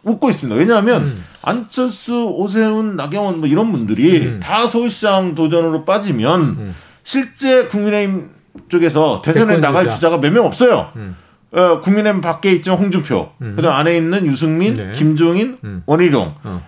[0.04, 0.58] 웃고 있습니다.
[0.58, 1.24] 왜냐하면 음.
[1.42, 4.40] 안철수, 오세훈, 나경원 뭐 이런 분들이 음.
[4.42, 8.28] 다 서울시장 도전으로 빠지면 실제 국민의힘
[8.68, 10.92] 쪽에서 대선에 나갈 주자가 몇 명 없어요.
[11.52, 13.54] 어, 국민의힘 밖에 있지만 홍준표, 음.
[13.56, 14.92] 그다음 안에 있는 유승민, 네.
[14.92, 15.82] 김종인, 음.
[15.86, 16.66] 원희룡, 어.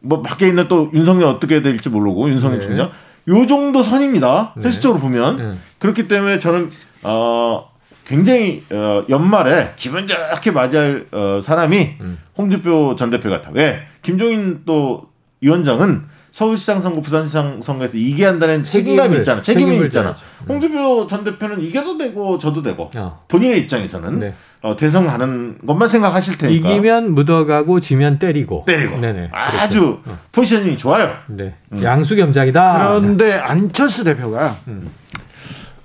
[0.00, 2.66] 뭐 밖에 있는 또 윤석열 어떻게 될지 모르고 윤석열 네.
[2.66, 2.90] 총장,
[3.28, 4.54] 요 정도 선입니다.
[4.56, 4.68] 네.
[4.68, 5.54] 횟수적으로 보면 네.
[5.78, 6.68] 그렇기 때문에 저는
[7.04, 7.70] 어
[8.06, 12.18] 굉장히 어, 연말에 기분 좋게 맞이할 어, 사람이 음.
[12.36, 13.50] 홍준표 전 대표 같아.
[13.52, 15.08] 왜 김종인 또
[15.40, 19.40] 위원장은 서울시장 선거, 부산시장 선거에서 이게 한다는 책임감이 있잖아.
[19.40, 20.16] 책임이 있잖아.
[20.40, 20.46] 음.
[20.48, 23.24] 홍준표 전 대표는 이겨도 되고 저도 되고 어.
[23.28, 24.34] 본인의 입장에서는 네.
[24.60, 29.30] 어, 대선 가는 것만 생각하실 테니까 이기면 묻어가고 지면 때리고 때리고 네네.
[29.30, 30.00] 아주 그렇죠.
[30.06, 30.18] 어.
[30.32, 31.08] 포지셔닝이 좋아요.
[31.28, 31.54] 네.
[31.70, 31.80] 음.
[31.80, 32.78] 양수겸장이다.
[32.78, 34.90] 그런데 안철수 대표가 음.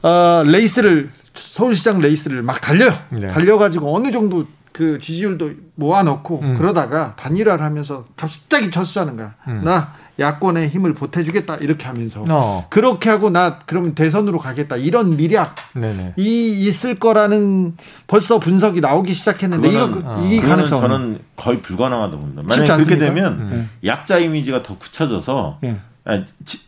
[0.01, 2.95] 어, 레이스를 서울시장 레이스를 막 달려요.
[3.09, 3.27] 네.
[3.27, 6.55] 달려가지고 어느 정도 그 지지율도 모아놓고 음.
[6.55, 9.35] 그러다가 단일화를 하면서 갑자기 철수하는 거야.
[9.47, 9.61] 음.
[9.63, 12.67] 나 야권의 힘을 보태주겠다 이렇게 하면서 어.
[12.69, 16.13] 그렇게 하고 나 그러면 대선으로 가겠다 이런 미략 네네.
[16.17, 17.75] 이 있을 거라는
[18.07, 20.27] 벌써 분석이 나오기 시작했는데 이거 어.
[20.29, 22.41] 이 가능성 저는 거의 불가능하다고 봅니다.
[22.43, 23.69] 만약 그렇게 되면 음.
[23.85, 25.79] 약자 이미지가 더 굳혀져서 네.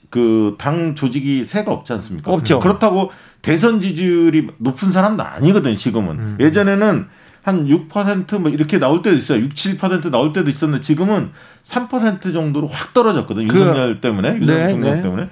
[0.10, 2.32] 그당 조직이 새가 없지 않습니까?
[2.32, 2.60] 없죠.
[2.60, 3.12] 그렇다고
[3.42, 6.38] 대선 지지율이 높은 사람도 아니거든 지금은 음.
[6.40, 7.08] 예전에는
[7.44, 9.40] 한 6%뭐 이렇게 나올 때도 있어요.
[9.44, 11.32] 6, 7% 나올 때도 있었는데 지금은
[11.64, 13.48] 3% 정도로 확 떨어졌거든요.
[13.48, 15.02] 그, 윤석열 때문에, 윤석열 네, 네.
[15.02, 15.30] 때문에.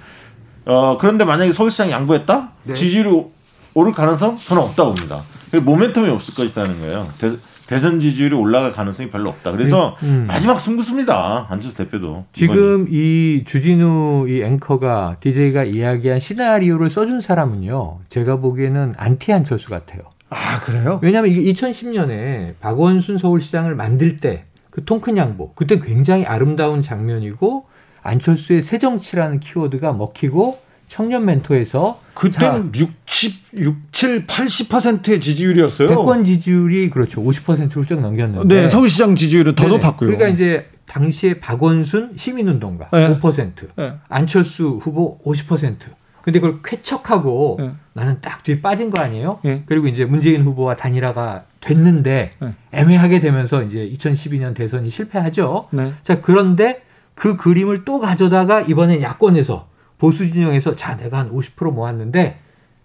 [0.66, 2.50] 어, 그런데 만약에 서울시장 양보했다?
[2.64, 2.74] 네.
[2.74, 3.24] 지지율이
[3.74, 5.22] 오를 가능성 저는 없다고 봅니다.
[5.52, 7.08] 모멘텀이 없을 것이라는 거예요.
[7.18, 9.52] 대선 지지율이 올라갈 가능성이 별로 없다.
[9.52, 10.08] 그래서 네.
[10.08, 10.24] 음.
[10.26, 11.46] 마지막 승부수입니다.
[11.48, 12.24] 안철수 대표도.
[12.32, 12.86] 지금 이번에.
[12.90, 18.00] 이 주진우 이 앵커가 DJ가 이야기한 시나리오를 써준 사람은요.
[18.08, 20.00] 제가 보기에는 안티 안철수 같아요.
[20.30, 20.98] 아 그래요?
[21.02, 27.66] 왜냐하면 이게 2010년에 박원순 서울시장을 만들 때 그 통큰 양보 그때 굉장히 아름다운 장면이고
[28.02, 35.88] 안철수의 새정치라는 키워드가 먹히고 청년 멘토에서 그때는 60, 67, 80%의 지지율이었어요.
[35.88, 37.22] 대권 지지율이 그렇죠.
[37.22, 38.62] 50%를 훌쩍 넘겼는데.
[38.62, 39.76] 네, 서울시장 지지율은 더 네네.
[39.76, 40.08] 높았고요.
[40.08, 43.20] 그러니까 이제 당시에 박원순 시민운동가 네.
[43.20, 43.94] 5%, 네.
[44.08, 45.76] 안철수 후보 50%.
[46.30, 47.72] 근데 그걸 쾌척하고 네.
[47.92, 49.40] 나는 딱 뒤에 빠진 거 아니에요?
[49.42, 49.64] 네.
[49.66, 52.54] 그리고 이제 문재인 후보와 단일화가 됐는데 네.
[52.70, 55.68] 애매하게 되면서 이제 2012년 대선이 실패하죠.
[55.72, 55.92] 네.
[56.04, 56.82] 자, 그런데
[57.14, 62.38] 그 그림을 또 가져다가 이번에 야권에서 보수 진영에서 자 내가 한 50% 모았는데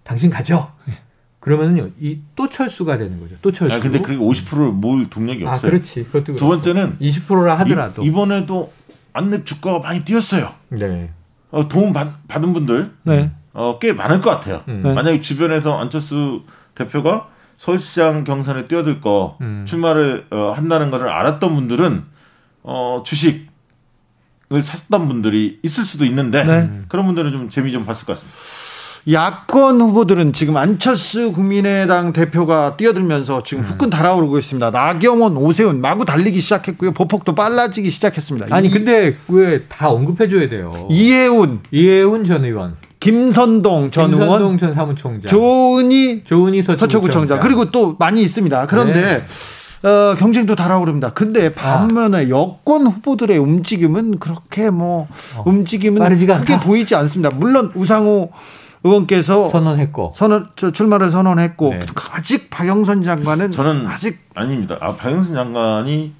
[0.03, 0.71] 당신 가져.
[0.85, 0.95] 네.
[1.39, 3.35] 그러면은요 이 또 철수가 되는 거죠.
[3.43, 3.75] 또 철수.
[3.75, 5.69] 아 근데 그게 50%를 모을 동력이 아, 없어요.
[5.69, 6.05] 아 그렇지.
[6.05, 8.73] 그것도 두 번째는 20%라 하더라도 이, 번에도
[9.13, 10.49] 안랩 주가가 많이 뛰었어요.
[10.69, 11.11] 네.
[11.51, 13.31] 어, 도움 받, 받은 분들 네.
[13.53, 14.63] 어, 꽤 많을 것 같아요.
[14.67, 14.81] 음.
[14.83, 14.93] 네.
[14.93, 16.43] 만약에 주변에서 안철수
[16.75, 19.65] 대표가 서울시장 경선에 뛰어들 거 음.
[19.67, 22.03] 출마를 어, 한다는 것을 알았던 분들은
[22.63, 23.47] 어, 주식
[24.51, 26.81] 샀던 분들이 있을 수도 있는데 네.
[26.87, 28.37] 그런 분들은 좀 재미 좀 봤을 것 같습니다.
[29.11, 33.65] 야권 후보들은 지금 안철수 국민의당 대표가 뛰어들면서 지금 음.
[33.69, 34.71] 후끈 달아오르고 있습니다.
[34.71, 36.91] 나경원, 오세훈 마구 달리기 시작했고요.
[36.91, 38.47] 보폭도 빨라지기 시작했습니다.
[38.49, 40.87] 아니 이, 근데 왜 다 언급해줘야 돼요?
[40.89, 47.69] 이해훈, 이해훈 전 의원, 김선동 전 김선동 의원, 김선동 전 사무총장, 조은희, 조은희 서초구청장 그리고
[47.69, 48.65] 또 많이 있습니다.
[48.65, 49.23] 그런데
[49.83, 49.87] 네.
[49.87, 51.11] 어, 경쟁도 달아오릅니다.
[51.13, 52.29] 근데 반면에 아.
[52.29, 55.43] 여권 후보들의 움직임은 그렇게 뭐 어.
[55.45, 56.59] 움직임은 크게.
[56.59, 57.29] 보이지 않습니다.
[57.29, 58.31] 물론 우상호
[58.85, 61.85] 의원께서 선언했고 선언 출마를 선언했고 네.
[62.13, 64.77] 아직 박영선 장관은 저는 아직 아닙니다.
[64.79, 66.13] 아, 박영선 장관이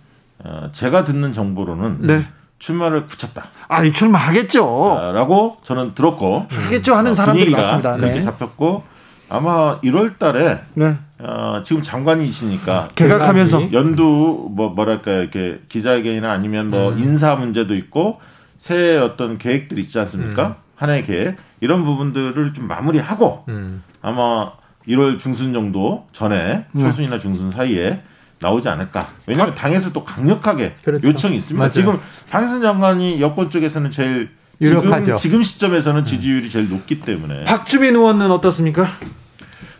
[0.43, 2.27] 어, 제가 듣는 정보로는 네.
[2.57, 3.45] 출마를 붙였다.
[3.67, 4.97] 아, 출마하겠죠.
[4.97, 7.97] 아, 라고 저는 들었고 하겠죠 하는 어, 사람들이 많습니다.
[7.97, 8.23] 그렇게 네.
[8.23, 8.83] 잡혔고
[9.29, 10.97] 아마 1월 달에 네.
[11.19, 16.99] 어, 지금 장관이시니까 개각하면서 연두 뭐 뭐랄까 이렇게 기자회견이나 아니면 뭐 음.
[16.99, 18.19] 인사 문제도 있고
[18.57, 20.47] 새 어떤 계획들 있지 않습니까?
[20.47, 20.64] 음.
[20.75, 23.83] 한해 계획 이런 부분들을 좀 마무리하고 음.
[24.01, 24.51] 아마
[24.87, 26.83] 1월 중순 정도 전에 네.
[26.83, 28.01] 초순이나 중순 사이에
[28.39, 29.09] 나오지 않을까.
[29.27, 31.07] 왜냐하면 당에서 또 강력하게 그렇죠.
[31.07, 31.59] 요청이 있습니다.
[31.59, 31.71] 맞아요.
[31.73, 34.29] 지금 박영선 장관이 여권 쪽에서는 제일
[34.61, 36.05] 지금, 지금 시점에서는 음.
[36.05, 37.45] 지지율이 제일 높기 때문에.
[37.45, 38.87] 박주민 의원은 어떻습니까?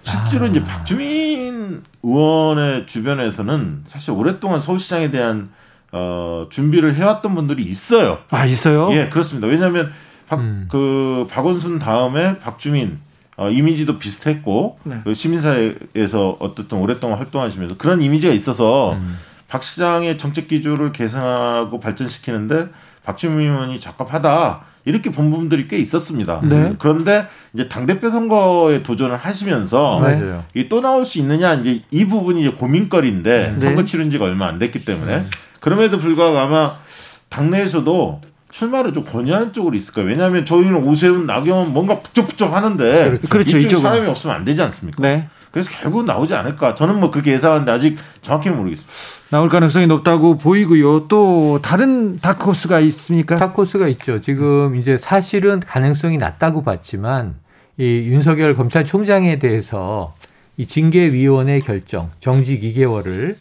[0.04, 0.48] 실제로 아.
[0.48, 5.50] 이제 박주민 의원의 주변에서는 사실 오랫동안 서울시장에 대한
[5.92, 8.20] 어, 준비를 해왔던 분들이 있어요.
[8.30, 8.90] 아 있어요?
[8.94, 9.48] 예, 그렇습니다.
[9.48, 9.92] 왜냐하면
[10.28, 10.68] 박, 음.
[10.70, 13.00] 그 박원순 다음에 박주민
[13.38, 15.02] 어, 이미지도 비슷했고 네.
[15.04, 19.18] 그 시민사회에서 어떻든 오랫동안 활동하시면서 그런 이미지가 있어서 음.
[19.48, 22.70] 박 시장의 정책 기조를 개선하고 발전시키는데
[23.04, 24.66] 박주민 의원이 적합하다.
[24.86, 26.42] 이렇게 본 부분들이 꽤 있었습니다.
[26.44, 26.76] 네.
[26.78, 30.40] 그런데 이제 당 대표 선거에 도전을 하시면서 네.
[30.54, 33.66] 이또 나올 수 있느냐 이제 이 부분이 이제 고민거리인데 네.
[33.66, 35.26] 선거 치른 지가 얼마 안 됐기 때문에 네.
[35.60, 36.76] 그럼에도 불구하고 아마
[37.30, 38.22] 당내에서도
[38.56, 40.10] 출마를 좀 권유하는 쪽으로 있을 거예요.
[40.10, 43.28] 왜냐하면 저희는 오세훈, 나경원 뭔가 북적북적 하는데 그렇죠.
[43.28, 43.58] 그렇죠.
[43.58, 45.02] 이쪽 사람이 없으면 안 되지 않습니까?
[45.02, 45.28] 네.
[45.52, 46.74] 그래서 결국 나오지 않을까.
[46.74, 48.94] 저는 뭐 그렇게 예상하는데 아직 정확히는 모르겠습니다.
[49.30, 51.08] 나올 가능성이 높다고 보이고요.
[51.10, 53.36] 또 다른 다크호스가 있습니까?
[53.38, 54.22] 다크호스가 있죠.
[54.22, 57.36] 지금 이제 사실은 가능성이 낮다고 봤지만
[57.78, 60.16] 이 윤석열 검찰총장에 대해서
[60.56, 63.36] 이 징계위원회 결정 정직 2개월을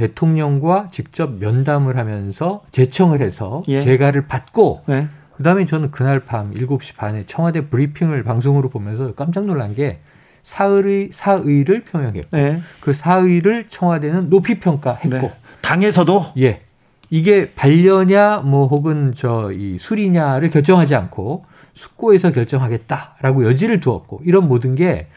[0.00, 3.80] 대통령과 직접 면담을 하면서 제청을 해서 예.
[3.80, 5.08] 재가를 받고 네.
[5.36, 9.98] 그다음에 저는 그날 밤 7시 반에 청와대 브리핑을 방송으로 보면서 깜짝 놀란 게
[10.42, 12.62] 사의 사의를 표명했고 네.
[12.80, 15.32] 그 사의를 청와대는 높이 평가했고 네.
[15.60, 16.62] 당에서도 예
[17.10, 25.08] 이게 반려냐 뭐 혹은 저이 술이냐를 결정하지 않고 숙고에서 결정하겠다라고 여지를 두었고 이런 모든 게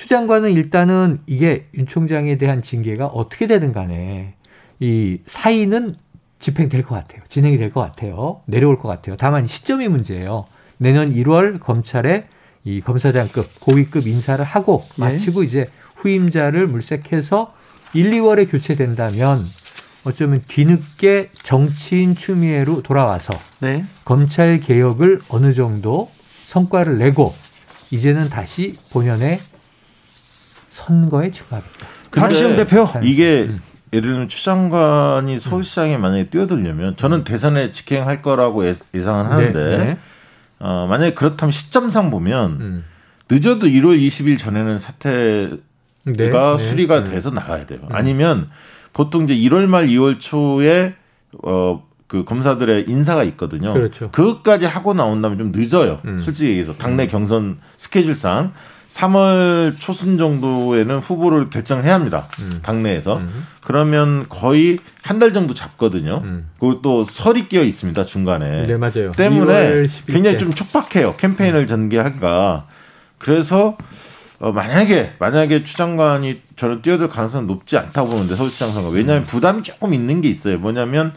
[0.00, 4.32] 추 장관은 일단은 이게 윤 총장에 대한 징계가 어떻게 되든 간에
[4.78, 5.94] 이 사의는
[6.38, 7.20] 집행될 것 같아요.
[7.28, 8.40] 진행이 될 것 같아요.
[8.46, 9.16] 내려올 것 같아요.
[9.18, 10.46] 다만 시점이 문제예요.
[10.78, 12.28] 내년 1월 검찰에
[12.64, 15.04] 이 검사장급 고위급 인사를 하고 네.
[15.04, 17.52] 마치고 이제 후임자를 물색해서
[17.92, 19.44] 1, 2월에 교체된다면
[20.04, 23.84] 어쩌면 뒤늦게 정치인 추미애로 돌아와서 네.
[24.06, 26.10] 검찰 개혁을 어느 정도
[26.46, 27.34] 성과를 내고
[27.90, 29.40] 이제는 다시 본연의
[30.70, 31.86] 선거에 출마하겠다.
[32.12, 33.60] 박시영 대표 이게 음.
[33.92, 38.64] 예를 들면 추 장관이 서울시장에 만약에 뛰어들려면 저는 대선에 직행할 거라고
[38.94, 39.98] 예상은 하는데 네, 네.
[40.60, 42.84] 어, 만약에 그렇다면 시점상 보면 음.
[43.28, 45.56] 늦어도 1월 20일 전에는 사태가
[46.04, 47.10] 네, 네, 수리가 네.
[47.10, 47.80] 돼서 나가야 돼요.
[47.82, 47.88] 음.
[47.90, 48.50] 아니면
[48.92, 50.94] 보통 이제 1월 말 2월 초에
[51.42, 53.72] 어, 그 검사들의 인사가 있거든요.
[53.72, 54.10] 그렇죠.
[54.10, 56.00] 그것까지 하고 나온다면 좀 늦어요.
[56.04, 56.22] 음.
[56.24, 57.08] 솔직히 얘기해서 당내 음.
[57.08, 58.52] 경선 스케줄상
[58.90, 62.26] 3월 초순 정도에는 후보를 결정을 해야 합니다.
[62.40, 62.58] 음.
[62.62, 63.18] 당내에서.
[63.18, 63.46] 음.
[63.62, 66.22] 그러면 거의 한 달 정도 잡거든요.
[66.24, 66.48] 음.
[66.58, 68.04] 그리고 또 설이 끼어 있습니다.
[68.06, 68.62] 중간에.
[68.64, 69.12] 네, 맞아요.
[69.12, 71.14] 때문에 굉장히 좀 촉박해요.
[71.16, 72.66] 캠페인을 전개하기가.
[73.18, 73.76] 그래서
[74.40, 79.62] 어, 만약에 만약에 추 장관이 저는 뛰어들 가능성은 높지 않다고 보는데 서울시장 선거 왜냐하면 부담이
[79.62, 80.58] 조금 있는 게 있어요.
[80.58, 81.12] 뭐냐면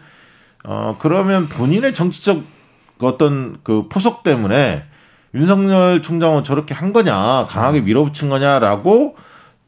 [0.65, 2.43] 어 그러면 본인의 정치적
[2.99, 4.84] 어떤 그 포석 때문에
[5.36, 7.86] 윤석열 총장은 저렇게 한 거냐 강하게 음.
[7.86, 9.15] 밀어붙인 거냐라고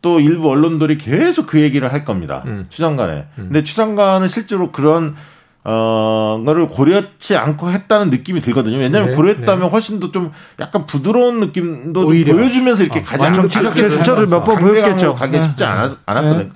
[0.02, 2.44] 또 일부 언론들이 계속 그 얘기를 할 겁니다.
[2.46, 2.66] 음.
[2.70, 3.26] 추 장관에.
[3.40, 3.46] 음.
[3.46, 5.16] 근데 추 장관은 실제로 그런
[5.68, 8.78] 어, 거를 고려치 않고 했다는 느낌이 들거든요.
[8.78, 9.68] 왜냐하면 네, 고려했다면 네.
[9.72, 15.16] 훨씬 더 좀 약간 부드러운 느낌도 보여주면서 이렇게 어, 가지 않고 제스처를 몇 번 보였겠죠.
[15.16, 15.66] 가기 쉽지 네.
[15.66, 16.44] 않았, 않았거든요.
[16.44, 16.50] 네.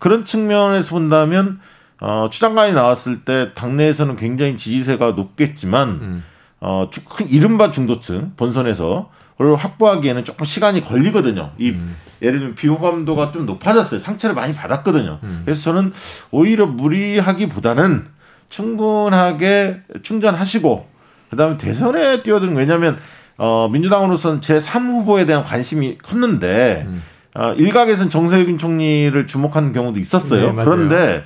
[0.00, 1.60] 그런 측면에서 본다면
[2.00, 6.24] 어, 추장관이 나왔을 때 당내에서는 굉장히 지지세가 높겠지만 음.
[6.60, 6.88] 어,
[7.28, 11.52] 이른바 중도층 본선에서 그걸 확보하기에는 조금 시간이 걸리거든요.
[11.58, 11.96] 이 음.
[12.22, 14.00] 예를 들면 비호감도가 좀 높아졌어요.
[14.00, 15.18] 상처를 많이 받았거든요.
[15.22, 15.42] 음.
[15.44, 15.92] 그래서 저는
[16.30, 18.06] 오히려 무리하기보다는
[18.48, 20.88] 충분하게 충전하시고
[21.30, 22.98] 그다음에 대선에 뛰어드는 왜냐하면
[23.36, 27.02] 어, 민주당으로서는 제 3 후보에 대한 관심이 컸는데 음.
[27.34, 30.54] 어, 일각에서는 정세균 총리를 주목하는 경우도 있었어요.
[30.54, 31.24] 네, 그런데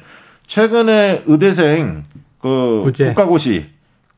[0.48, 2.02] 최근에 의대생
[2.40, 3.04] 그 구제.
[3.04, 3.68] 국가고시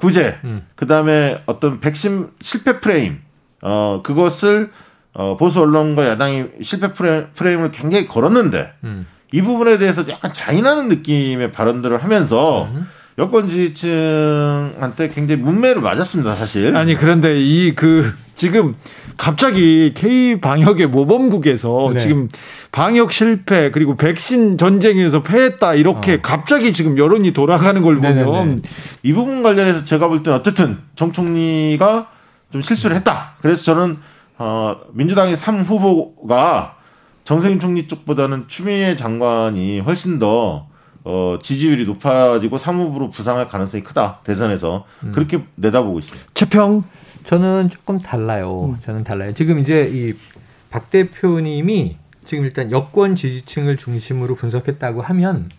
[0.03, 0.67] 구제 음.
[0.75, 3.21] 그 다음에 어떤 백신 실패 프레임
[3.63, 4.73] 어 그것을
[5.13, 9.07] 어 보수 언론과 야당이 실패 프레임, 을 굉장히 걸었는데 음.
[9.33, 12.89] 이 부분에 대해서 약간 자인하는 느낌의 발언들을 하면서 음.
[13.19, 16.75] 여권 지지층한테 굉장히 문매를 맞았습니다, 사실.
[16.75, 18.75] 아니 그런데 이 그 지금
[19.17, 22.01] 갑자기 K 방역의 모범국에서 네.
[22.01, 22.29] 지금
[22.73, 26.19] 방역 실패 그리고 백신 전쟁에서 패했다 이렇게 어.
[26.21, 28.63] 갑자기 지금 여론이 돌아가는 걸 보면 네네네.
[29.05, 32.09] 이 부분 관련해서 제가 볼 때는 어쨌든 정 총리가
[32.51, 33.35] 좀 실수를 했다.
[33.41, 33.99] 그래서 저는
[34.39, 36.75] 어 민주당의 3 후보가
[37.23, 40.67] 정세균 총리 쪽보다는 추미애 장관이 훨씬 더
[41.05, 44.19] 어, 지지율이 높아지고 사무부로 부상할 가능성이 크다.
[44.25, 44.85] 대선에서.
[45.05, 45.13] 음.
[45.13, 46.27] 그렇게 내다보고 있습니다.
[46.35, 46.83] 최평.
[47.25, 48.67] 저는 조금 달라요.
[48.75, 48.77] 음.
[48.83, 49.33] 저는 달라요.
[49.35, 50.15] 지금 이제 이
[50.73, 55.51] 박 대표님이 지금 일단 여권 지지층을 중심으로 분석했다고 하면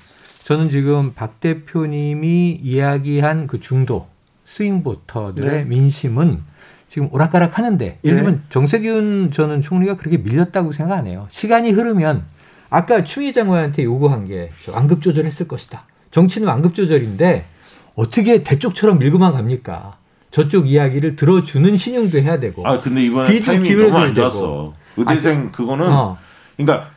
[0.44, 4.08] 저는 지금 박 대표님이 이야기한 그 중도
[4.46, 5.64] 스윙보터들의 네.
[5.66, 6.42] 민심은
[6.90, 8.42] 지금 오락가락 하는데 예를 들면 네.
[8.50, 11.28] 정세균 저는 총리가 그렇게 밀렸다고 생각 안 해요.
[11.30, 12.24] 시간이 흐르면
[12.72, 15.86] 아까 추미애 장관한테 요구한 게 완급 조절했을 것이다.
[16.10, 17.46] 정치는 완급 조절인데
[17.94, 19.98] 어떻게 대쪽처럼 밀고만 갑니까?
[20.34, 22.68] 저쪽 이야기를 들어주는 신용도 해야 되고.
[22.68, 24.74] 아 근데 이번에 타이밍이 너무 안 좋았어.
[24.98, 26.18] 의대생 아, 그거는 어.
[26.58, 26.90] 그러니까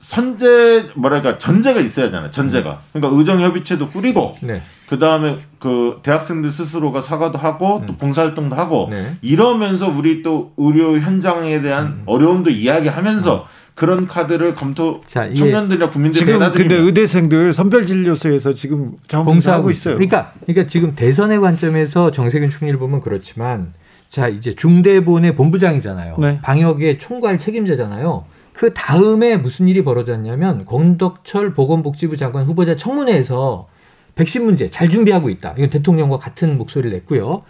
[0.00, 2.30] 선제 뭐랄까 전제가 있어야 하잖아요.
[2.32, 2.70] 전제가.
[2.72, 3.00] 음.
[3.00, 4.60] 그러니까 의정 협의체도 꾸리고 네.
[4.88, 7.86] 그 다음에 그 대학생들 스스로가 사과도 하고 음.
[7.86, 9.16] 또 봉사활동도 하고 네.
[9.22, 12.02] 이러면서 우리 또 의료 현장에 대한 음.
[12.06, 13.57] 어려움도 이야기하면서 음.
[13.78, 19.94] 그런 카드를 검토 자, 청년들이나 국민들이 지금 근데 의대생들 선별진료소에서 지금 봉사하고 있어요.
[19.94, 23.72] 그러니까 그러니까 지금 대선의 관점에서 정세균 총리를 보면 그렇지만
[24.08, 26.16] 자 이제 중대본의 본부장이잖아요.
[26.18, 26.40] 네.
[26.42, 28.24] 방역의 총괄 책임자잖아요.
[28.52, 33.68] 그 다음에 무슨 일이 벌어졌냐면 권덕철 보건복지부 장관 후보자 청문회에서
[34.16, 35.54] 백신 문제 잘 준비하고 있다.
[35.56, 37.42] 이건 대통령과 같은 목소리를 냈고요.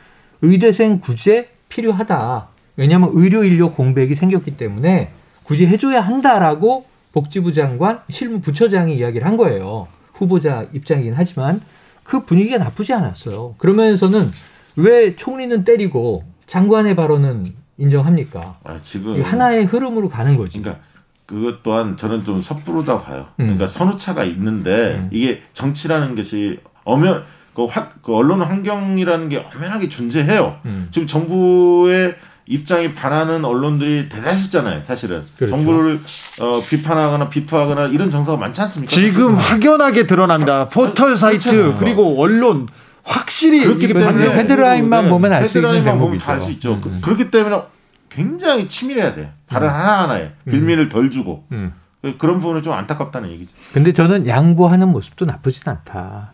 [0.42, 2.48] 의대생 구제 필요하다.
[2.76, 5.12] 왜냐하면 의료 인력 공백이 생겼기 때문에
[5.48, 9.88] 굳이 해줘야 한다라고 복지부 장관 실무 부처장이 이야기를 한 거예요.
[10.12, 11.62] 후보자 입장이긴 하지만
[12.04, 13.54] 그 분위기가 나쁘지 않았어요.
[13.56, 14.30] 그러면서는
[14.76, 17.46] 왜 총리는 때리고 장관의 발언은
[17.78, 18.58] 인정합니까?
[18.62, 20.60] 아, 지금 하나의 흐름으로 가는 거지.
[20.60, 20.84] 그러니까
[21.24, 23.28] 그것 또한 저는 좀 섣부르다 봐요.
[23.40, 23.44] 음.
[23.44, 25.08] 그러니까 선후차가 있는데 음.
[25.10, 27.24] 이게 정치라는 것이 엄연
[27.54, 30.60] 그, 화, 그 언론 환경이라는 게 엄연하게 존재해요.
[30.66, 30.88] 음.
[30.90, 32.16] 지금 정부의
[32.50, 35.22] 입장이 반하는 언론들이 대다수잖아요, 사실은.
[35.36, 35.54] 그렇죠.
[35.54, 36.00] 정부를
[36.40, 38.90] 어, 비판하거나 비토하거나 이런 정서가 많지 않습니까?
[38.90, 40.62] 지금 확연하게 드러난다.
[40.62, 42.66] 아, 포털 사이트 그리고 언론
[43.04, 46.80] 확실히 그렇기 때문에 헤드라인만 네, 보면 알 수 있는 헤드라인만 보면 다 알 수 있죠.
[46.84, 47.00] 음.
[47.02, 47.62] 그렇기 때문에
[48.08, 49.30] 굉장히 치밀해야 돼.
[49.46, 49.74] 발언 음.
[49.74, 50.50] 하나하나에 음.
[50.50, 51.72] 빌미를 덜 주고 음.
[52.16, 53.50] 그런 부분은 좀 안타깝다는 얘기죠.
[53.74, 56.32] 근데 저는 양보하는 모습도 나쁘진 않다.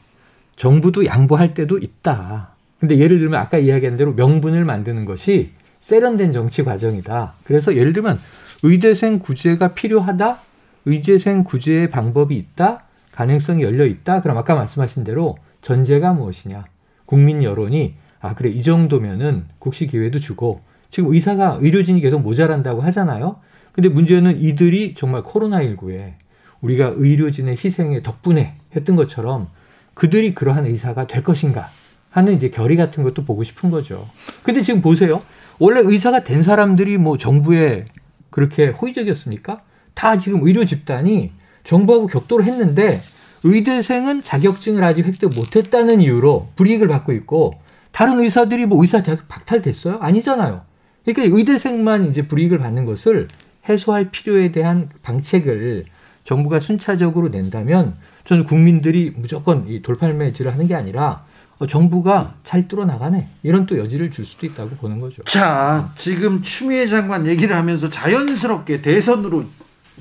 [0.55, 2.51] 정부도 양보할 때도 있다.
[2.79, 5.53] 근데 예를 들면 아까 이야기한 대로 명분을 만드는 것이
[5.85, 7.35] 세련된 정치 과정이다.
[7.45, 8.19] 그래서 예를 들면
[8.63, 10.39] 의대생 구제가 필요하다.
[10.87, 12.85] 의대생 구제의 방법이 있다.
[13.13, 14.23] 가능성이 열려 있다.
[14.23, 16.65] 그럼 아까 말씀하신 대로 전제가 무엇이냐?
[17.05, 23.37] 국민 여론이 아 그래 이 정도면은 국시 기회도 주고 지금 의사가 의료진이 계속 모자란다고 하잖아요.
[23.73, 26.15] 근데 문제는 이들이 정말 코로나19에
[26.63, 29.49] 우리가 의료진의 희생의 덕분에 했던 것처럼
[29.93, 31.69] 그들이 그러한 의사가 될 것인가
[32.09, 34.09] 하는 이제 결의 같은 것도 보고 싶은 거죠.
[34.45, 35.21] 근데 지금 보세요.
[35.59, 37.87] 원래 의사가 된 사람들이 뭐 정부에
[38.31, 39.63] 그렇게 호의적이었습니까?
[39.95, 41.33] 다 지금 의료 집단이
[41.63, 43.01] 정부하고 격돌을 했는데
[43.45, 47.55] 의대생은 자격증을 아직 획득 못했다는 이유로 불이익을 받고 있고
[47.93, 49.99] 다른 의사들이 뭐 의사 자격 박탈됐어요?
[50.01, 50.63] 아니잖아요.
[51.05, 53.29] 그러니까 의대생만 이제 불이익을 받는 것을
[53.69, 55.85] 해소할 필요에 대한 방책을
[56.25, 61.34] 정부가 순차적으로 낸다면 저는 국민들이 무조건 이 돌팔매질을 하는 게 아니라 어,
[61.69, 65.23] 정부가 잘 뚫어 나가네 이런 또 여지를 줄 수도 있다고 보는 거죠.
[65.25, 69.45] 자 지금 추미애 장관 얘기를 하면서 자연스럽게 대선으로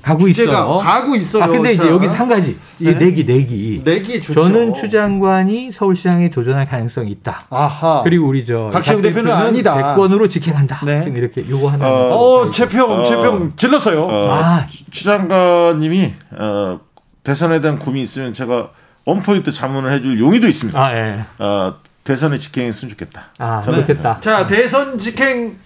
[0.02, 0.78] 가고 있어요.
[0.78, 1.44] 가고 있어요.
[1.44, 2.92] 아 근데 이제 여기 한 가지 네?
[2.92, 4.34] 내기 내기 내기 좋죠.
[4.34, 7.46] 저는 추 장관이 서울시장에 도전할 가능성이 있다.
[7.48, 8.02] 아하.
[8.02, 9.74] 그리고 우리 저 박시영 대표는 아니다.
[9.74, 10.84] 대권으로 직행한다.
[10.84, 11.02] 네.
[11.04, 11.86] 지금 이렇게 요거하는.
[11.86, 14.02] 어, 최평 어, 최평 질렀어요.
[14.02, 14.66] 어, 아.
[14.90, 16.80] 추 장관님이 어,
[17.22, 18.70] 대선에 대한 고민이 있으면 제가
[19.04, 20.78] 원포인트 자문을 해줄 용의도 있습니다.
[20.78, 21.24] 아, 예.
[21.38, 23.26] 어, 대선에 직행했으면 좋겠다.
[23.38, 24.20] 아, 좋겠다.
[24.20, 25.56] 자, 대선 직행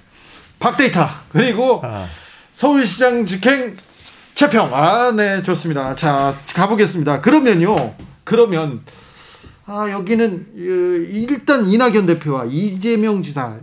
[0.59, 2.05] 박데이터 그리고 아.
[2.53, 3.77] 서울시장 직행
[4.35, 4.71] 최평.
[4.73, 5.95] 아, 네, 좋습니다.
[5.95, 7.21] 자, 가보겠습니다.
[7.21, 7.95] 그러면요.
[8.25, 8.81] 그러면
[9.67, 13.57] 아, 여기는 일단 이낙연 대표와 이재명 지사,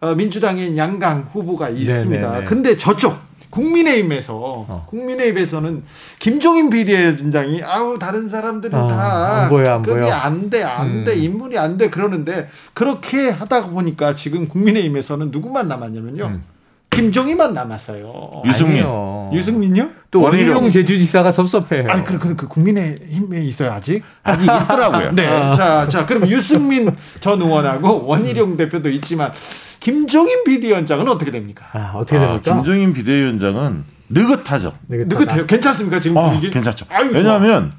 [0.00, 2.28] 어, 민주당의 양강 후보가 있습니다.
[2.28, 2.46] 네네네.
[2.46, 3.18] 근데 저쪽
[3.52, 4.86] 국민의힘에서 어.
[4.88, 5.82] 국민의힘에서는
[6.18, 9.48] 김종인 비대위원장이 아우 다른 사람들은 어, 다
[9.82, 11.22] 그게 안돼 안돼 음.
[11.22, 16.24] 인물이 안 돼 그러는데 그렇게 하다 보니까 지금 국민의힘에서는 누구만 남았냐면요.
[16.24, 16.44] 음.
[16.92, 18.42] 김종희만 남았어요.
[18.44, 18.84] 유승민.
[18.84, 19.30] 아니요.
[19.32, 19.90] 유승민요?
[20.10, 21.90] 또 원희룡 제주지사가 섭섭해요.
[21.90, 24.02] 아니, 그, 그, 그 국민의힘에 있어요, 아직?
[24.22, 25.12] 아직 있더라고요.
[25.12, 25.26] 네.
[25.26, 25.52] 아.
[25.52, 29.32] 자, 자, 그럼 유승민 전 의원하고 원희룡 대표도 있지만
[29.80, 31.66] 김종인 비대위원장은 어떻게 됩니까?
[31.72, 32.52] 아, 어떻게 됩니까?
[32.52, 34.72] 아, 김종인 비대위원장은 느긋하죠.
[34.88, 35.46] 느긋해요.
[35.46, 36.50] 괜찮습니까 지금 어, 분위기?
[36.50, 36.86] 괜찮죠.
[36.90, 37.72] 아유, 왜냐하면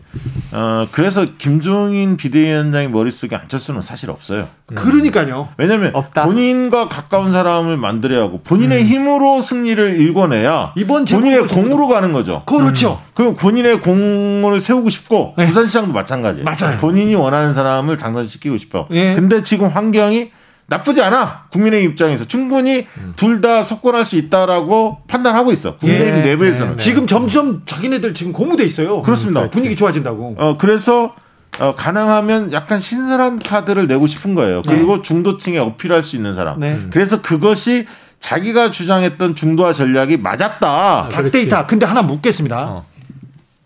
[0.52, 4.48] 어, 그래서 김종인 비대위원장의 머릿속에 안철수는 사실 없어요.
[4.72, 4.76] 음.
[4.76, 5.50] 그러니까요.
[5.58, 6.26] 왜냐하면 없다.
[6.26, 8.88] 본인과 가까운 사람을 만들어야 하고 본인의 음.
[8.88, 12.44] 힘으로 승리를 일궈내야 이번 본인의 공으로 가는 거죠.
[12.46, 13.02] 그렇죠.
[13.04, 13.12] 음.
[13.14, 15.46] 그럼 본인의 공을 세우고 싶고 네.
[15.46, 16.44] 부산시장도 마찬가지.
[16.44, 16.78] 맞아요.
[16.78, 18.88] 본인이 원하는 사람을 당선시키고 싶어.
[18.92, 19.16] 네.
[19.16, 20.32] 근데 지금 환경이
[20.74, 21.46] 나쁘지 않아.
[21.52, 23.14] 국민의힘 입장에서 충분히 음.
[23.16, 25.78] 둘다 석권할 수 있다라고 판단하고 있어.
[25.78, 26.72] 국민의힘 예, 내부에서는.
[26.72, 26.84] 네, 네.
[26.84, 29.02] 지금 점점 자기네들 지금 고무돼 있어요.
[29.04, 29.44] 그렇습니다.
[29.44, 30.36] 음, 분위기 좋아진다고.
[30.40, 31.16] 어 그래서
[31.60, 34.64] 어, 가능하면 약간 신선한 카드를 내고 싶은 거예요.
[34.64, 34.74] 네.
[34.74, 35.02] 그리고 네.
[35.04, 36.60] 중도층에 어필할 수 있는 사람.
[36.60, 36.80] 네.
[36.90, 37.86] 그래서 그것이
[38.20, 40.68] 자기가 주장했던 중도화 전략이 맞았다.
[40.68, 41.68] 아, 박데이터.
[41.68, 42.60] 근데 하나 묻겠습니다.
[42.60, 42.86] 어.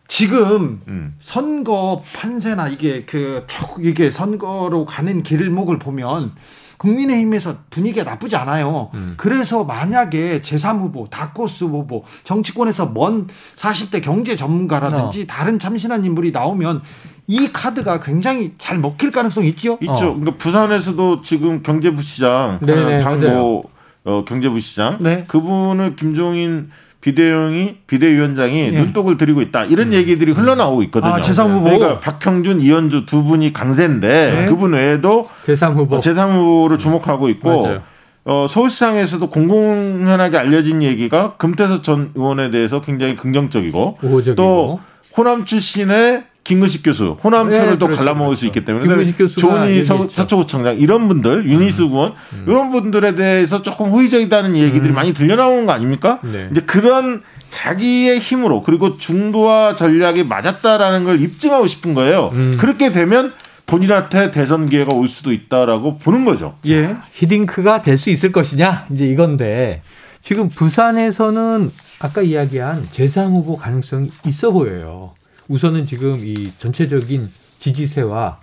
[0.09, 1.15] 지금 음.
[1.19, 3.45] 선거 판세나 이게 그
[3.81, 6.31] 이게 선거로 가는 길목을 보면
[6.77, 8.89] 국민의힘에서 분위기가 나쁘지 않아요.
[8.93, 9.15] 음.
[9.17, 15.25] 그래서 만약에 제3후보, 다코스 후보, 정치권에서 먼 40대 경제 전문가라든지 어.
[15.27, 16.81] 다른 참신한 인물이 나오면
[17.27, 19.77] 이 카드가 굉장히 잘 먹힐 가능성이 있죠.
[19.81, 19.91] 있죠.
[19.91, 20.13] 어.
[20.13, 23.63] 그러니까 부산에서도 지금 경제부시장, 당고
[24.05, 25.25] 어, 경제부시장, 네.
[25.27, 26.71] 그분을 김종인
[27.01, 28.79] 비대위원이 비대위원장이 네.
[28.79, 29.93] 눈독을 들이고 있다 이런 음.
[29.93, 31.13] 얘기들이 흘러나오고 있거든요.
[31.13, 31.65] 아, 재상 후보.
[31.65, 34.45] 그러니까 박형준, 이현주 두 분이 강세인데 네.
[34.47, 37.77] 그분 외에도 재상 후보, 재상 후보를 주목하고 있고
[38.25, 44.35] 어, 서울시장에서도 공공연하게 알려진 얘기가 금태섭 전 의원에 대해서 굉장히 긍정적이고 우호적이고.
[44.35, 44.79] 또
[45.15, 48.39] 호남 출신의 김근식 교수, 호남 편을 네, 또 그렇죠, 갈라먹을 그렇죠.
[48.39, 51.87] 수 있기 때문에 조은희 서초구청장 이런 분들, 유니스 음.
[51.87, 52.45] 의원 음.
[52.47, 54.95] 이런 분들에 대해서 조금 호의적이다는 얘기들이 음.
[54.95, 56.19] 많이 들려나오는 거 아닙니까?
[56.23, 56.47] 네.
[56.49, 62.29] 이제 그런 자기의 힘으로 그리고 중도화 전략이 맞았다라는 걸 입증하고 싶은 거예요.
[62.33, 62.55] 음.
[62.57, 63.33] 그렇게 되면
[63.65, 66.55] 본인한테 대선 기회가 올 수도 있다라고 보는 거죠.
[66.65, 66.95] 예.
[67.11, 69.81] 히딩크가 될 수 있을 것이냐 이제 이건데
[70.21, 75.11] 지금 부산에서는 아까 이야기한 재상 후보 가능성이 있어 보여요.
[75.47, 77.29] 우선은 지금 이 전체적인
[77.59, 78.39] 지지세와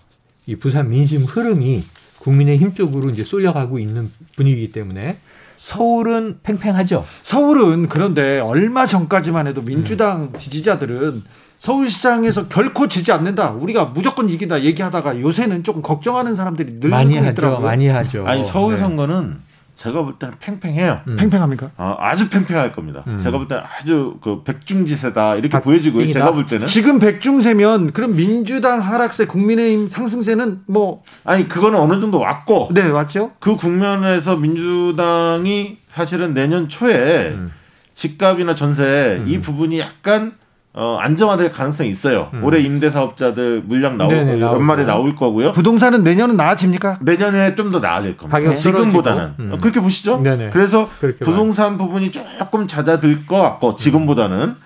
[0.47, 1.85] 이 부산 민심 흐름이
[2.19, 5.19] 국민의힘 쪽으로 이제 쏠려가고 있는 분위기이기 때문에
[5.59, 7.05] 서울은 팽팽하죠.
[7.23, 10.39] 서울은 그런데 얼마 전까지만 해도 민주당 음.
[10.39, 11.23] 지지자들은
[11.59, 13.53] 서울시장에서 결코 지지 않는다.
[13.53, 17.57] 우리가 무조건 이긴다 얘기하다가 요새는 조금 걱정하는 사람들이 늘고 많이 있더라고요.
[17.57, 17.61] 하죠.
[17.61, 18.27] 많이 하죠.
[18.27, 18.81] 아니 서울 네.
[18.81, 19.37] 선거는
[19.77, 21.01] 제가 볼 때는 팽팽해요.
[21.09, 21.17] 음.
[21.17, 21.71] 팽팽합니까?
[21.77, 23.03] 어, 아주 팽팽할 겁니다.
[23.07, 23.19] 음.
[23.19, 26.11] 제가 볼 때는 아주 그 백중지세다 이렇게 보여지고요.
[26.13, 32.21] 제가 볼 때는 지금 백중세면 그럼 민주당 하락세, 국민의힘 상승세는 뭐 아니 그거는 어느 정도
[32.21, 33.33] 왔고 네 왔죠.
[33.41, 37.53] 그 국면에서 민주당이 사실은 내년 초에 음.
[37.95, 39.41] 집값이나 전세 이 음.
[39.41, 40.33] 부분이 약간
[40.77, 42.31] 어, 안정화될 가능성이 있어요.
[42.35, 42.43] 음.
[42.43, 45.53] 올해 임대 사업자들 물량 나올 네네, 연말에 나올 거고요.
[45.53, 46.99] 부동산은 내년은 나아집니까?
[47.01, 48.55] 내년에 좀 더 나아질 겁니다.
[48.55, 49.59] 지금보다는 음.
[49.61, 50.19] 그렇게 보시죠.
[50.21, 50.51] 네네.
[50.51, 50.89] 그래서
[51.23, 54.57] 부동산 부분이 조금 잦아들 것 같고 지금보다는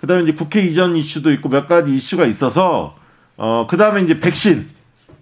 [0.00, 2.94] 그다음에 이제 국회 이전 이슈도 있고 몇 가지 이슈가 있어서
[3.36, 4.68] 어 그다음에 이제 백신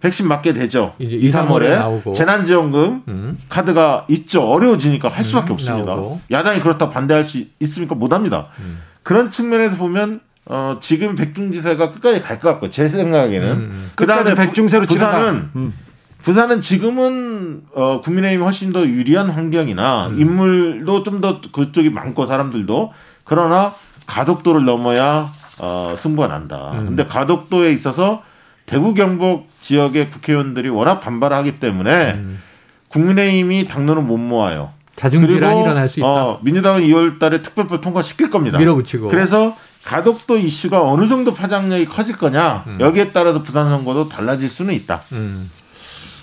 [0.00, 0.92] 백신 맞게 되죠.
[0.98, 3.38] 이제 2, 3월에 재난지원금 음.
[3.48, 4.42] 카드가 있죠.
[4.42, 5.94] 어려워지니까 할 수밖에 음, 없습니다.
[5.94, 6.20] 나오고.
[6.30, 7.94] 야당이 그렇다 반대할 수 있습니까?
[7.94, 8.48] 못합니다.
[8.60, 8.80] 음.
[9.02, 13.90] 그런 측면에서 보면 어, 지금 백중지세가 끝까지 갈 것 같고 제 생각에는 음, 음.
[13.96, 15.74] 그다음에 백중세로 부산은 음.
[16.22, 20.20] 부산은 지금은 어, 국민의힘이 훨씬 더 유리한 환경이나 음.
[20.20, 22.92] 인물도 좀 더 그쪽이 많고 사람들도
[23.24, 23.74] 그러나
[24.06, 26.72] 가덕도를 넘어야 어, 승부가 난다.
[26.74, 26.86] 음.
[26.86, 28.22] 근데 가덕도에 있어서
[28.66, 32.40] 대구 경북 지역의 국회의원들이 워낙 반발하기 때문에 음.
[32.88, 34.72] 국민의힘이 당론을 못 모아요.
[34.96, 36.06] 자중질환이 일어날 수 있다.
[36.08, 38.58] 어, 민주당은 2월 달에 특별법 통과시킬 겁니다.
[38.58, 39.08] 밀어붙이고.
[39.08, 42.76] 그래서 가덕도 이슈가 어느 정도 파장력이 커질 거냐 음.
[42.80, 45.02] 여기에 따라서 부산 선거도 달라질 수는 있다.
[45.12, 45.50] 음.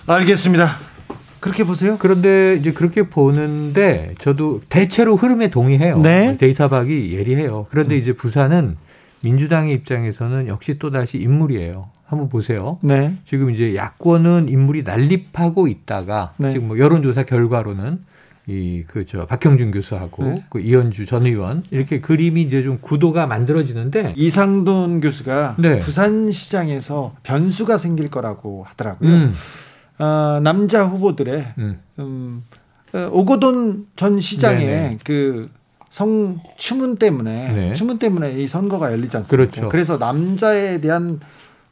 [0.08, 0.78] 알겠습니다.
[1.40, 1.98] 그렇게 보세요?
[2.00, 5.98] 그런데 이제 그렇게 보는데 저도 대체로 흐름에 동의해요.
[5.98, 6.38] 네.
[6.38, 7.68] 데이터 박이 예리해요.
[7.70, 8.00] 그런데 음.
[8.00, 8.78] 이제 부산은
[9.24, 11.90] 민주당의 입장에서는 역시 또 다시 인물이에요.
[12.06, 12.78] 한번 보세요.
[12.82, 13.16] 네.
[13.26, 16.52] 지금 이제 야권은 인물이 난립하고 있다가 네.
[16.52, 18.04] 지금 뭐 여론조사 결과로는
[18.52, 20.34] 이 그 저 박형준 교수하고 네.
[20.50, 25.80] 그 이현주 전 의원 이렇게 그림이 이제 좀 구도가 만들어지는데 이상돈 교수가 네.
[25.80, 29.10] 부산시장에서 변수가 생길 거라고 하더라고요.
[29.10, 29.34] 음.
[30.00, 31.80] 어, 남자 후보들의 음.
[32.00, 32.44] 음,
[32.94, 34.98] 어, 오고돈 전 시장의 네네.
[35.06, 35.48] 그
[35.92, 37.74] 성추문 때문에 네.
[37.74, 39.52] 추문 때문에 이 선거가 열리지 않습니까?
[39.52, 39.70] 그렇죠.
[39.70, 41.20] 그래서 남자에 대한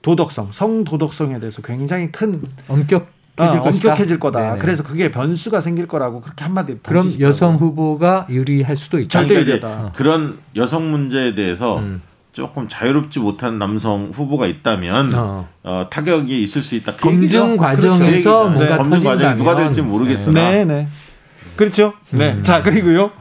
[0.01, 3.07] 도덕성, 성 도덕성에 대해서 굉장히 큰 엄격
[3.39, 4.39] 어, 엄격해질 거다.
[4.41, 4.59] 네네.
[4.59, 9.09] 그래서 그게 변수가 생길 거라고 그렇게 한마디 그럼 여성 후보가 유리할 수도 있다.
[9.09, 9.93] 절대 유리하다.
[9.95, 12.01] 그런 여성 문제에 대해서 음.
[12.33, 15.47] 조금 자유롭지 못한 남성 후보가 있다면 어.
[15.63, 16.93] 어, 타격이 있을 수 있다.
[16.95, 18.49] 그 검증 과정에서 그렇죠.
[18.49, 18.77] 뭔가 네.
[18.77, 20.51] 검증 과정이 누가 될지 모르겠으나.
[20.51, 20.87] 네, 네.
[21.55, 21.93] 그렇죠.
[22.11, 22.33] 네.
[22.33, 22.43] 음.
[22.43, 23.11] 자, 그리고요.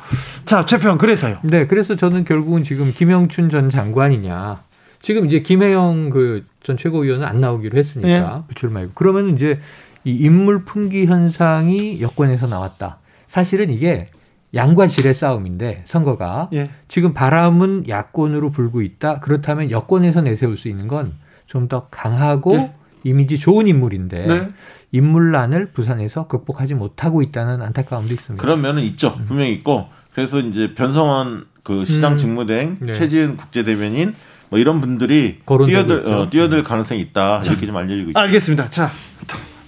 [0.45, 1.39] 자, 최평 그래서요.
[1.43, 4.63] 네, 그래서 저는 결국은 지금 김영춘 전 장관이냐.
[5.01, 8.07] 지금 이제 김혜영 그 전 최고위원은 안 나오기로 했으니까
[8.37, 8.43] 네.
[8.47, 9.59] 부출 말고 그러면 이제
[10.05, 12.99] 이 인물 풍기 현상이 여권에서 나왔다.
[13.29, 14.09] 사실은 이게
[14.55, 16.71] 양과 질의 싸움인데 선거가 예.
[16.89, 19.21] 지금 바람은 야권으로 불고 있다.
[19.21, 22.73] 그렇다면 여권에서 내세울 수 있는 건 좀 더 강하고 예.
[23.05, 24.49] 이미지 좋은 인물인데 네.
[24.93, 28.41] 인물난을 부산에서 극복하지 못하고 있다는 안타까움도 있습니다.
[28.43, 29.15] 그런 면은 있죠.
[29.19, 29.25] 음.
[29.27, 32.17] 분명히 있고 그래서 이제 변성원 그 시장 음.
[32.19, 32.93] 직무대행 네.
[32.93, 34.15] 최지은 국제대변인
[34.51, 38.19] 뭐 이런 분들이 뛰어들 어, 뛰어들 가능성이 있다 이렇게 좀 알려지고 있죠.
[38.19, 38.69] 알겠습니다.
[38.69, 38.91] 자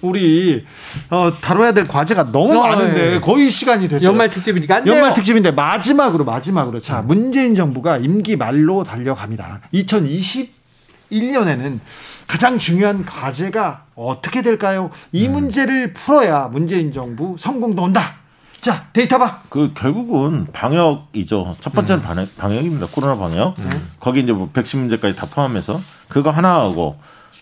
[0.03, 0.64] 우리
[1.11, 3.20] 어, 다뤄야 될 과제가 너무 어, 많은데 네.
[3.20, 4.09] 거의 시간이 됐어요.
[4.09, 9.61] 연말 특집이니까 연말 특집인데 마지막으로 마지막으로 자 문재인 정부가 임기 말로 달려갑니다.
[9.74, 11.80] 2021년에는
[12.26, 14.90] 가장 중요한 과제가 어떻게 될까요?
[15.12, 15.32] 이 음.
[15.32, 18.20] 문제를 풀어야 문재인 정부 성공도 온다.
[18.61, 19.48] 자, 데이터박.
[19.48, 21.57] 그 결국은 방역이죠.
[21.61, 22.28] 첫 번째는 음.
[22.36, 23.59] 방역, 입니다 코로나 방역.
[23.59, 23.90] 음.
[23.98, 26.98] 거기 이제 뭐 백신 문제까지 다 포함해서 그거 하나 하고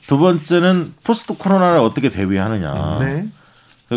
[0.08, 2.98] 두 번째는 포스트 코로나를 어떻게 대비하느냐.
[3.00, 3.28] 네.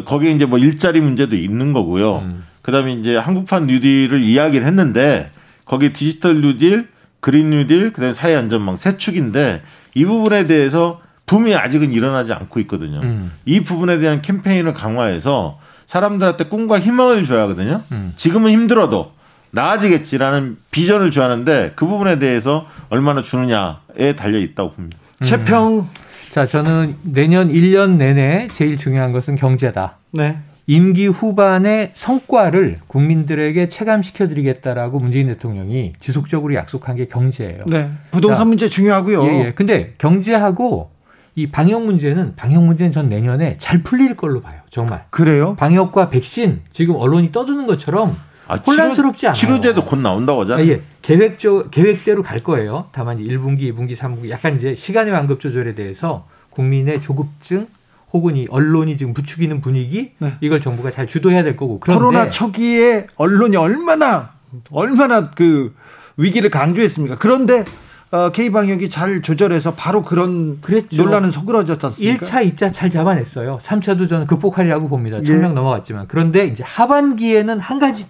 [0.04, 2.18] 거기에 이제 뭐 일자리 문제도 있는 거고요.
[2.18, 2.44] 음.
[2.62, 5.32] 그다음에 이제 한국판 뉴딜을 이야기를 했는데
[5.64, 6.90] 거기 디지털 뉴딜,
[7.22, 9.62] 그린 뉴딜, 그다음에 사회 안전망 세 축인데
[9.96, 13.00] 이 부분에 대해서 붐이 아직은 일어나지 않고 있거든요.
[13.00, 13.32] 음.
[13.46, 17.84] 이 부분에 대한 캠페인을 강화해서 사람들한테 꿈과 희망을 줘야 하거든요.
[17.94, 18.12] 음.
[18.18, 19.14] 지금은 힘들어도
[19.52, 24.98] 나아지겠지라는 비전을 줘야 하는데 그 부분에 대해서 얼마나 주느냐에 달려 있다고 봅니다.
[25.22, 25.26] 음.
[25.26, 26.01] 최평.
[26.32, 29.98] 자, 저는 내년 1년 내내 제일 중요한 것은 경제다.
[30.12, 30.38] 네.
[30.66, 37.66] 임기 후반의 성과를 국민들에게 체감시켜 드리겠다라고 문재인 대통령이 지속적으로 약속한 게 경제예요.
[37.68, 37.92] 네.
[38.12, 39.26] 부동산 자, 문제 중요하고요.
[39.26, 39.52] 예, 예.
[39.54, 40.90] 근데 경제하고
[41.36, 44.62] 이 방역 문제는 방역 문제는 전 내년에 잘 풀릴 걸로 봐요.
[44.70, 45.04] 정말.
[45.10, 45.58] 그래요?
[45.58, 48.16] 방역과 백신 지금 언론이 떠드는 것처럼
[48.48, 49.34] 아, 혼란스럽지 않아요.
[49.34, 50.68] 치료제도 곧 나온다고 하잖아요.
[50.68, 52.88] 예, 계획적 계획대로 갈 거예요.
[52.92, 57.68] 다만 1분기, 2분기, 3분기 약간 이제 시간의 완급 조절에 대해서 국민의 조급증
[58.14, 60.34] 혹은 이 언론이 지금 부추기는 분위기 네.
[60.42, 64.32] 이걸 정부가 잘 주도해야 될 거고 그런데 코로나 초기에 언론이 얼마나
[64.70, 65.74] 얼마나 그
[66.18, 67.18] 위기를 강조했습니까?
[67.20, 67.64] 그런데
[68.12, 71.02] 어, K 방역이 잘 조절해서 바로 그런 그랬죠.
[71.02, 72.26] 논란은 소그러졌지 않습니까?
[72.26, 73.60] 1차, 2차 잘 잡아냈어요.
[73.64, 75.22] 3차도 저는 극복하리라고 봅니다.
[75.22, 75.54] 천명 예.
[75.54, 78.06] 넘어갔지만 그런데 이제 하반기에는 한 가지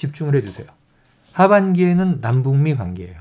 [0.00, 0.66] 집중을 해주세요.
[1.32, 3.20] 하반기에는 남북미 관계예요.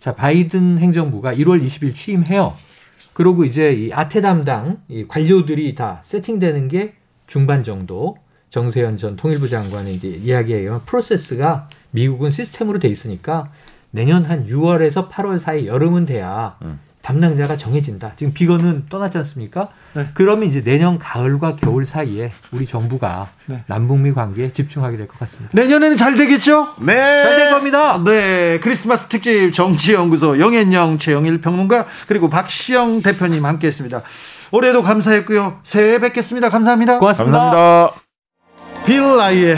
[0.00, 2.54] 자, 바이든 행정부가 1월 20일 취임해요.
[3.12, 6.94] 그리고 이제 이 아태 담당 이 관료들이 다 세팅되는 게
[7.26, 8.16] 중반 정도
[8.50, 13.52] 정세현 전 통일부 장관의 이제 이야기에 의한 프로세스가 미국은 시스템으로 돼 있으니까
[13.90, 16.78] 내년 한 6월에서 8월 사이 여름은 돼야 음.
[17.08, 18.12] 담당자가 정해진다.
[18.16, 19.68] 지금 비건은 떠났지 않습니까?
[19.94, 20.08] 네.
[20.12, 23.64] 그러면 이제 내년 가을과 겨울 사이에 우리 정부가 네.
[23.66, 25.48] 남북미 관계에 집중하게 될 것 같습니다.
[25.54, 26.74] 내년에는 잘 되겠죠?
[26.80, 26.94] 네.
[26.94, 28.04] 잘 될 겁니다.
[28.04, 28.60] 네.
[28.60, 34.02] 크리스마스 특집 정치연구소 영앤영 최영일 평론가 그리고 박시영 대표님 함께 했습니다.
[34.50, 35.60] 올해도 감사했고요.
[35.62, 36.50] 새해 뵙겠습니다.
[36.50, 36.98] 감사합니다.
[36.98, 37.38] 고맙습니다.
[37.38, 38.00] 감사합니다.
[38.84, 39.56] 빌 라이의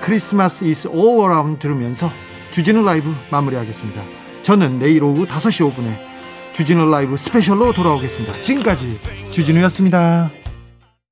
[0.00, 2.10] 크리스마스 is all around 들으면서
[2.52, 4.00] 주진우 라이브 마무리하겠습니다.
[4.44, 6.15] 저는 내일 오후 5시 5분에
[6.56, 8.40] 주진우 라이브 스페셜로 돌아오겠습니다.
[8.40, 8.98] 지금까지
[9.30, 10.30] 주진우였습니다.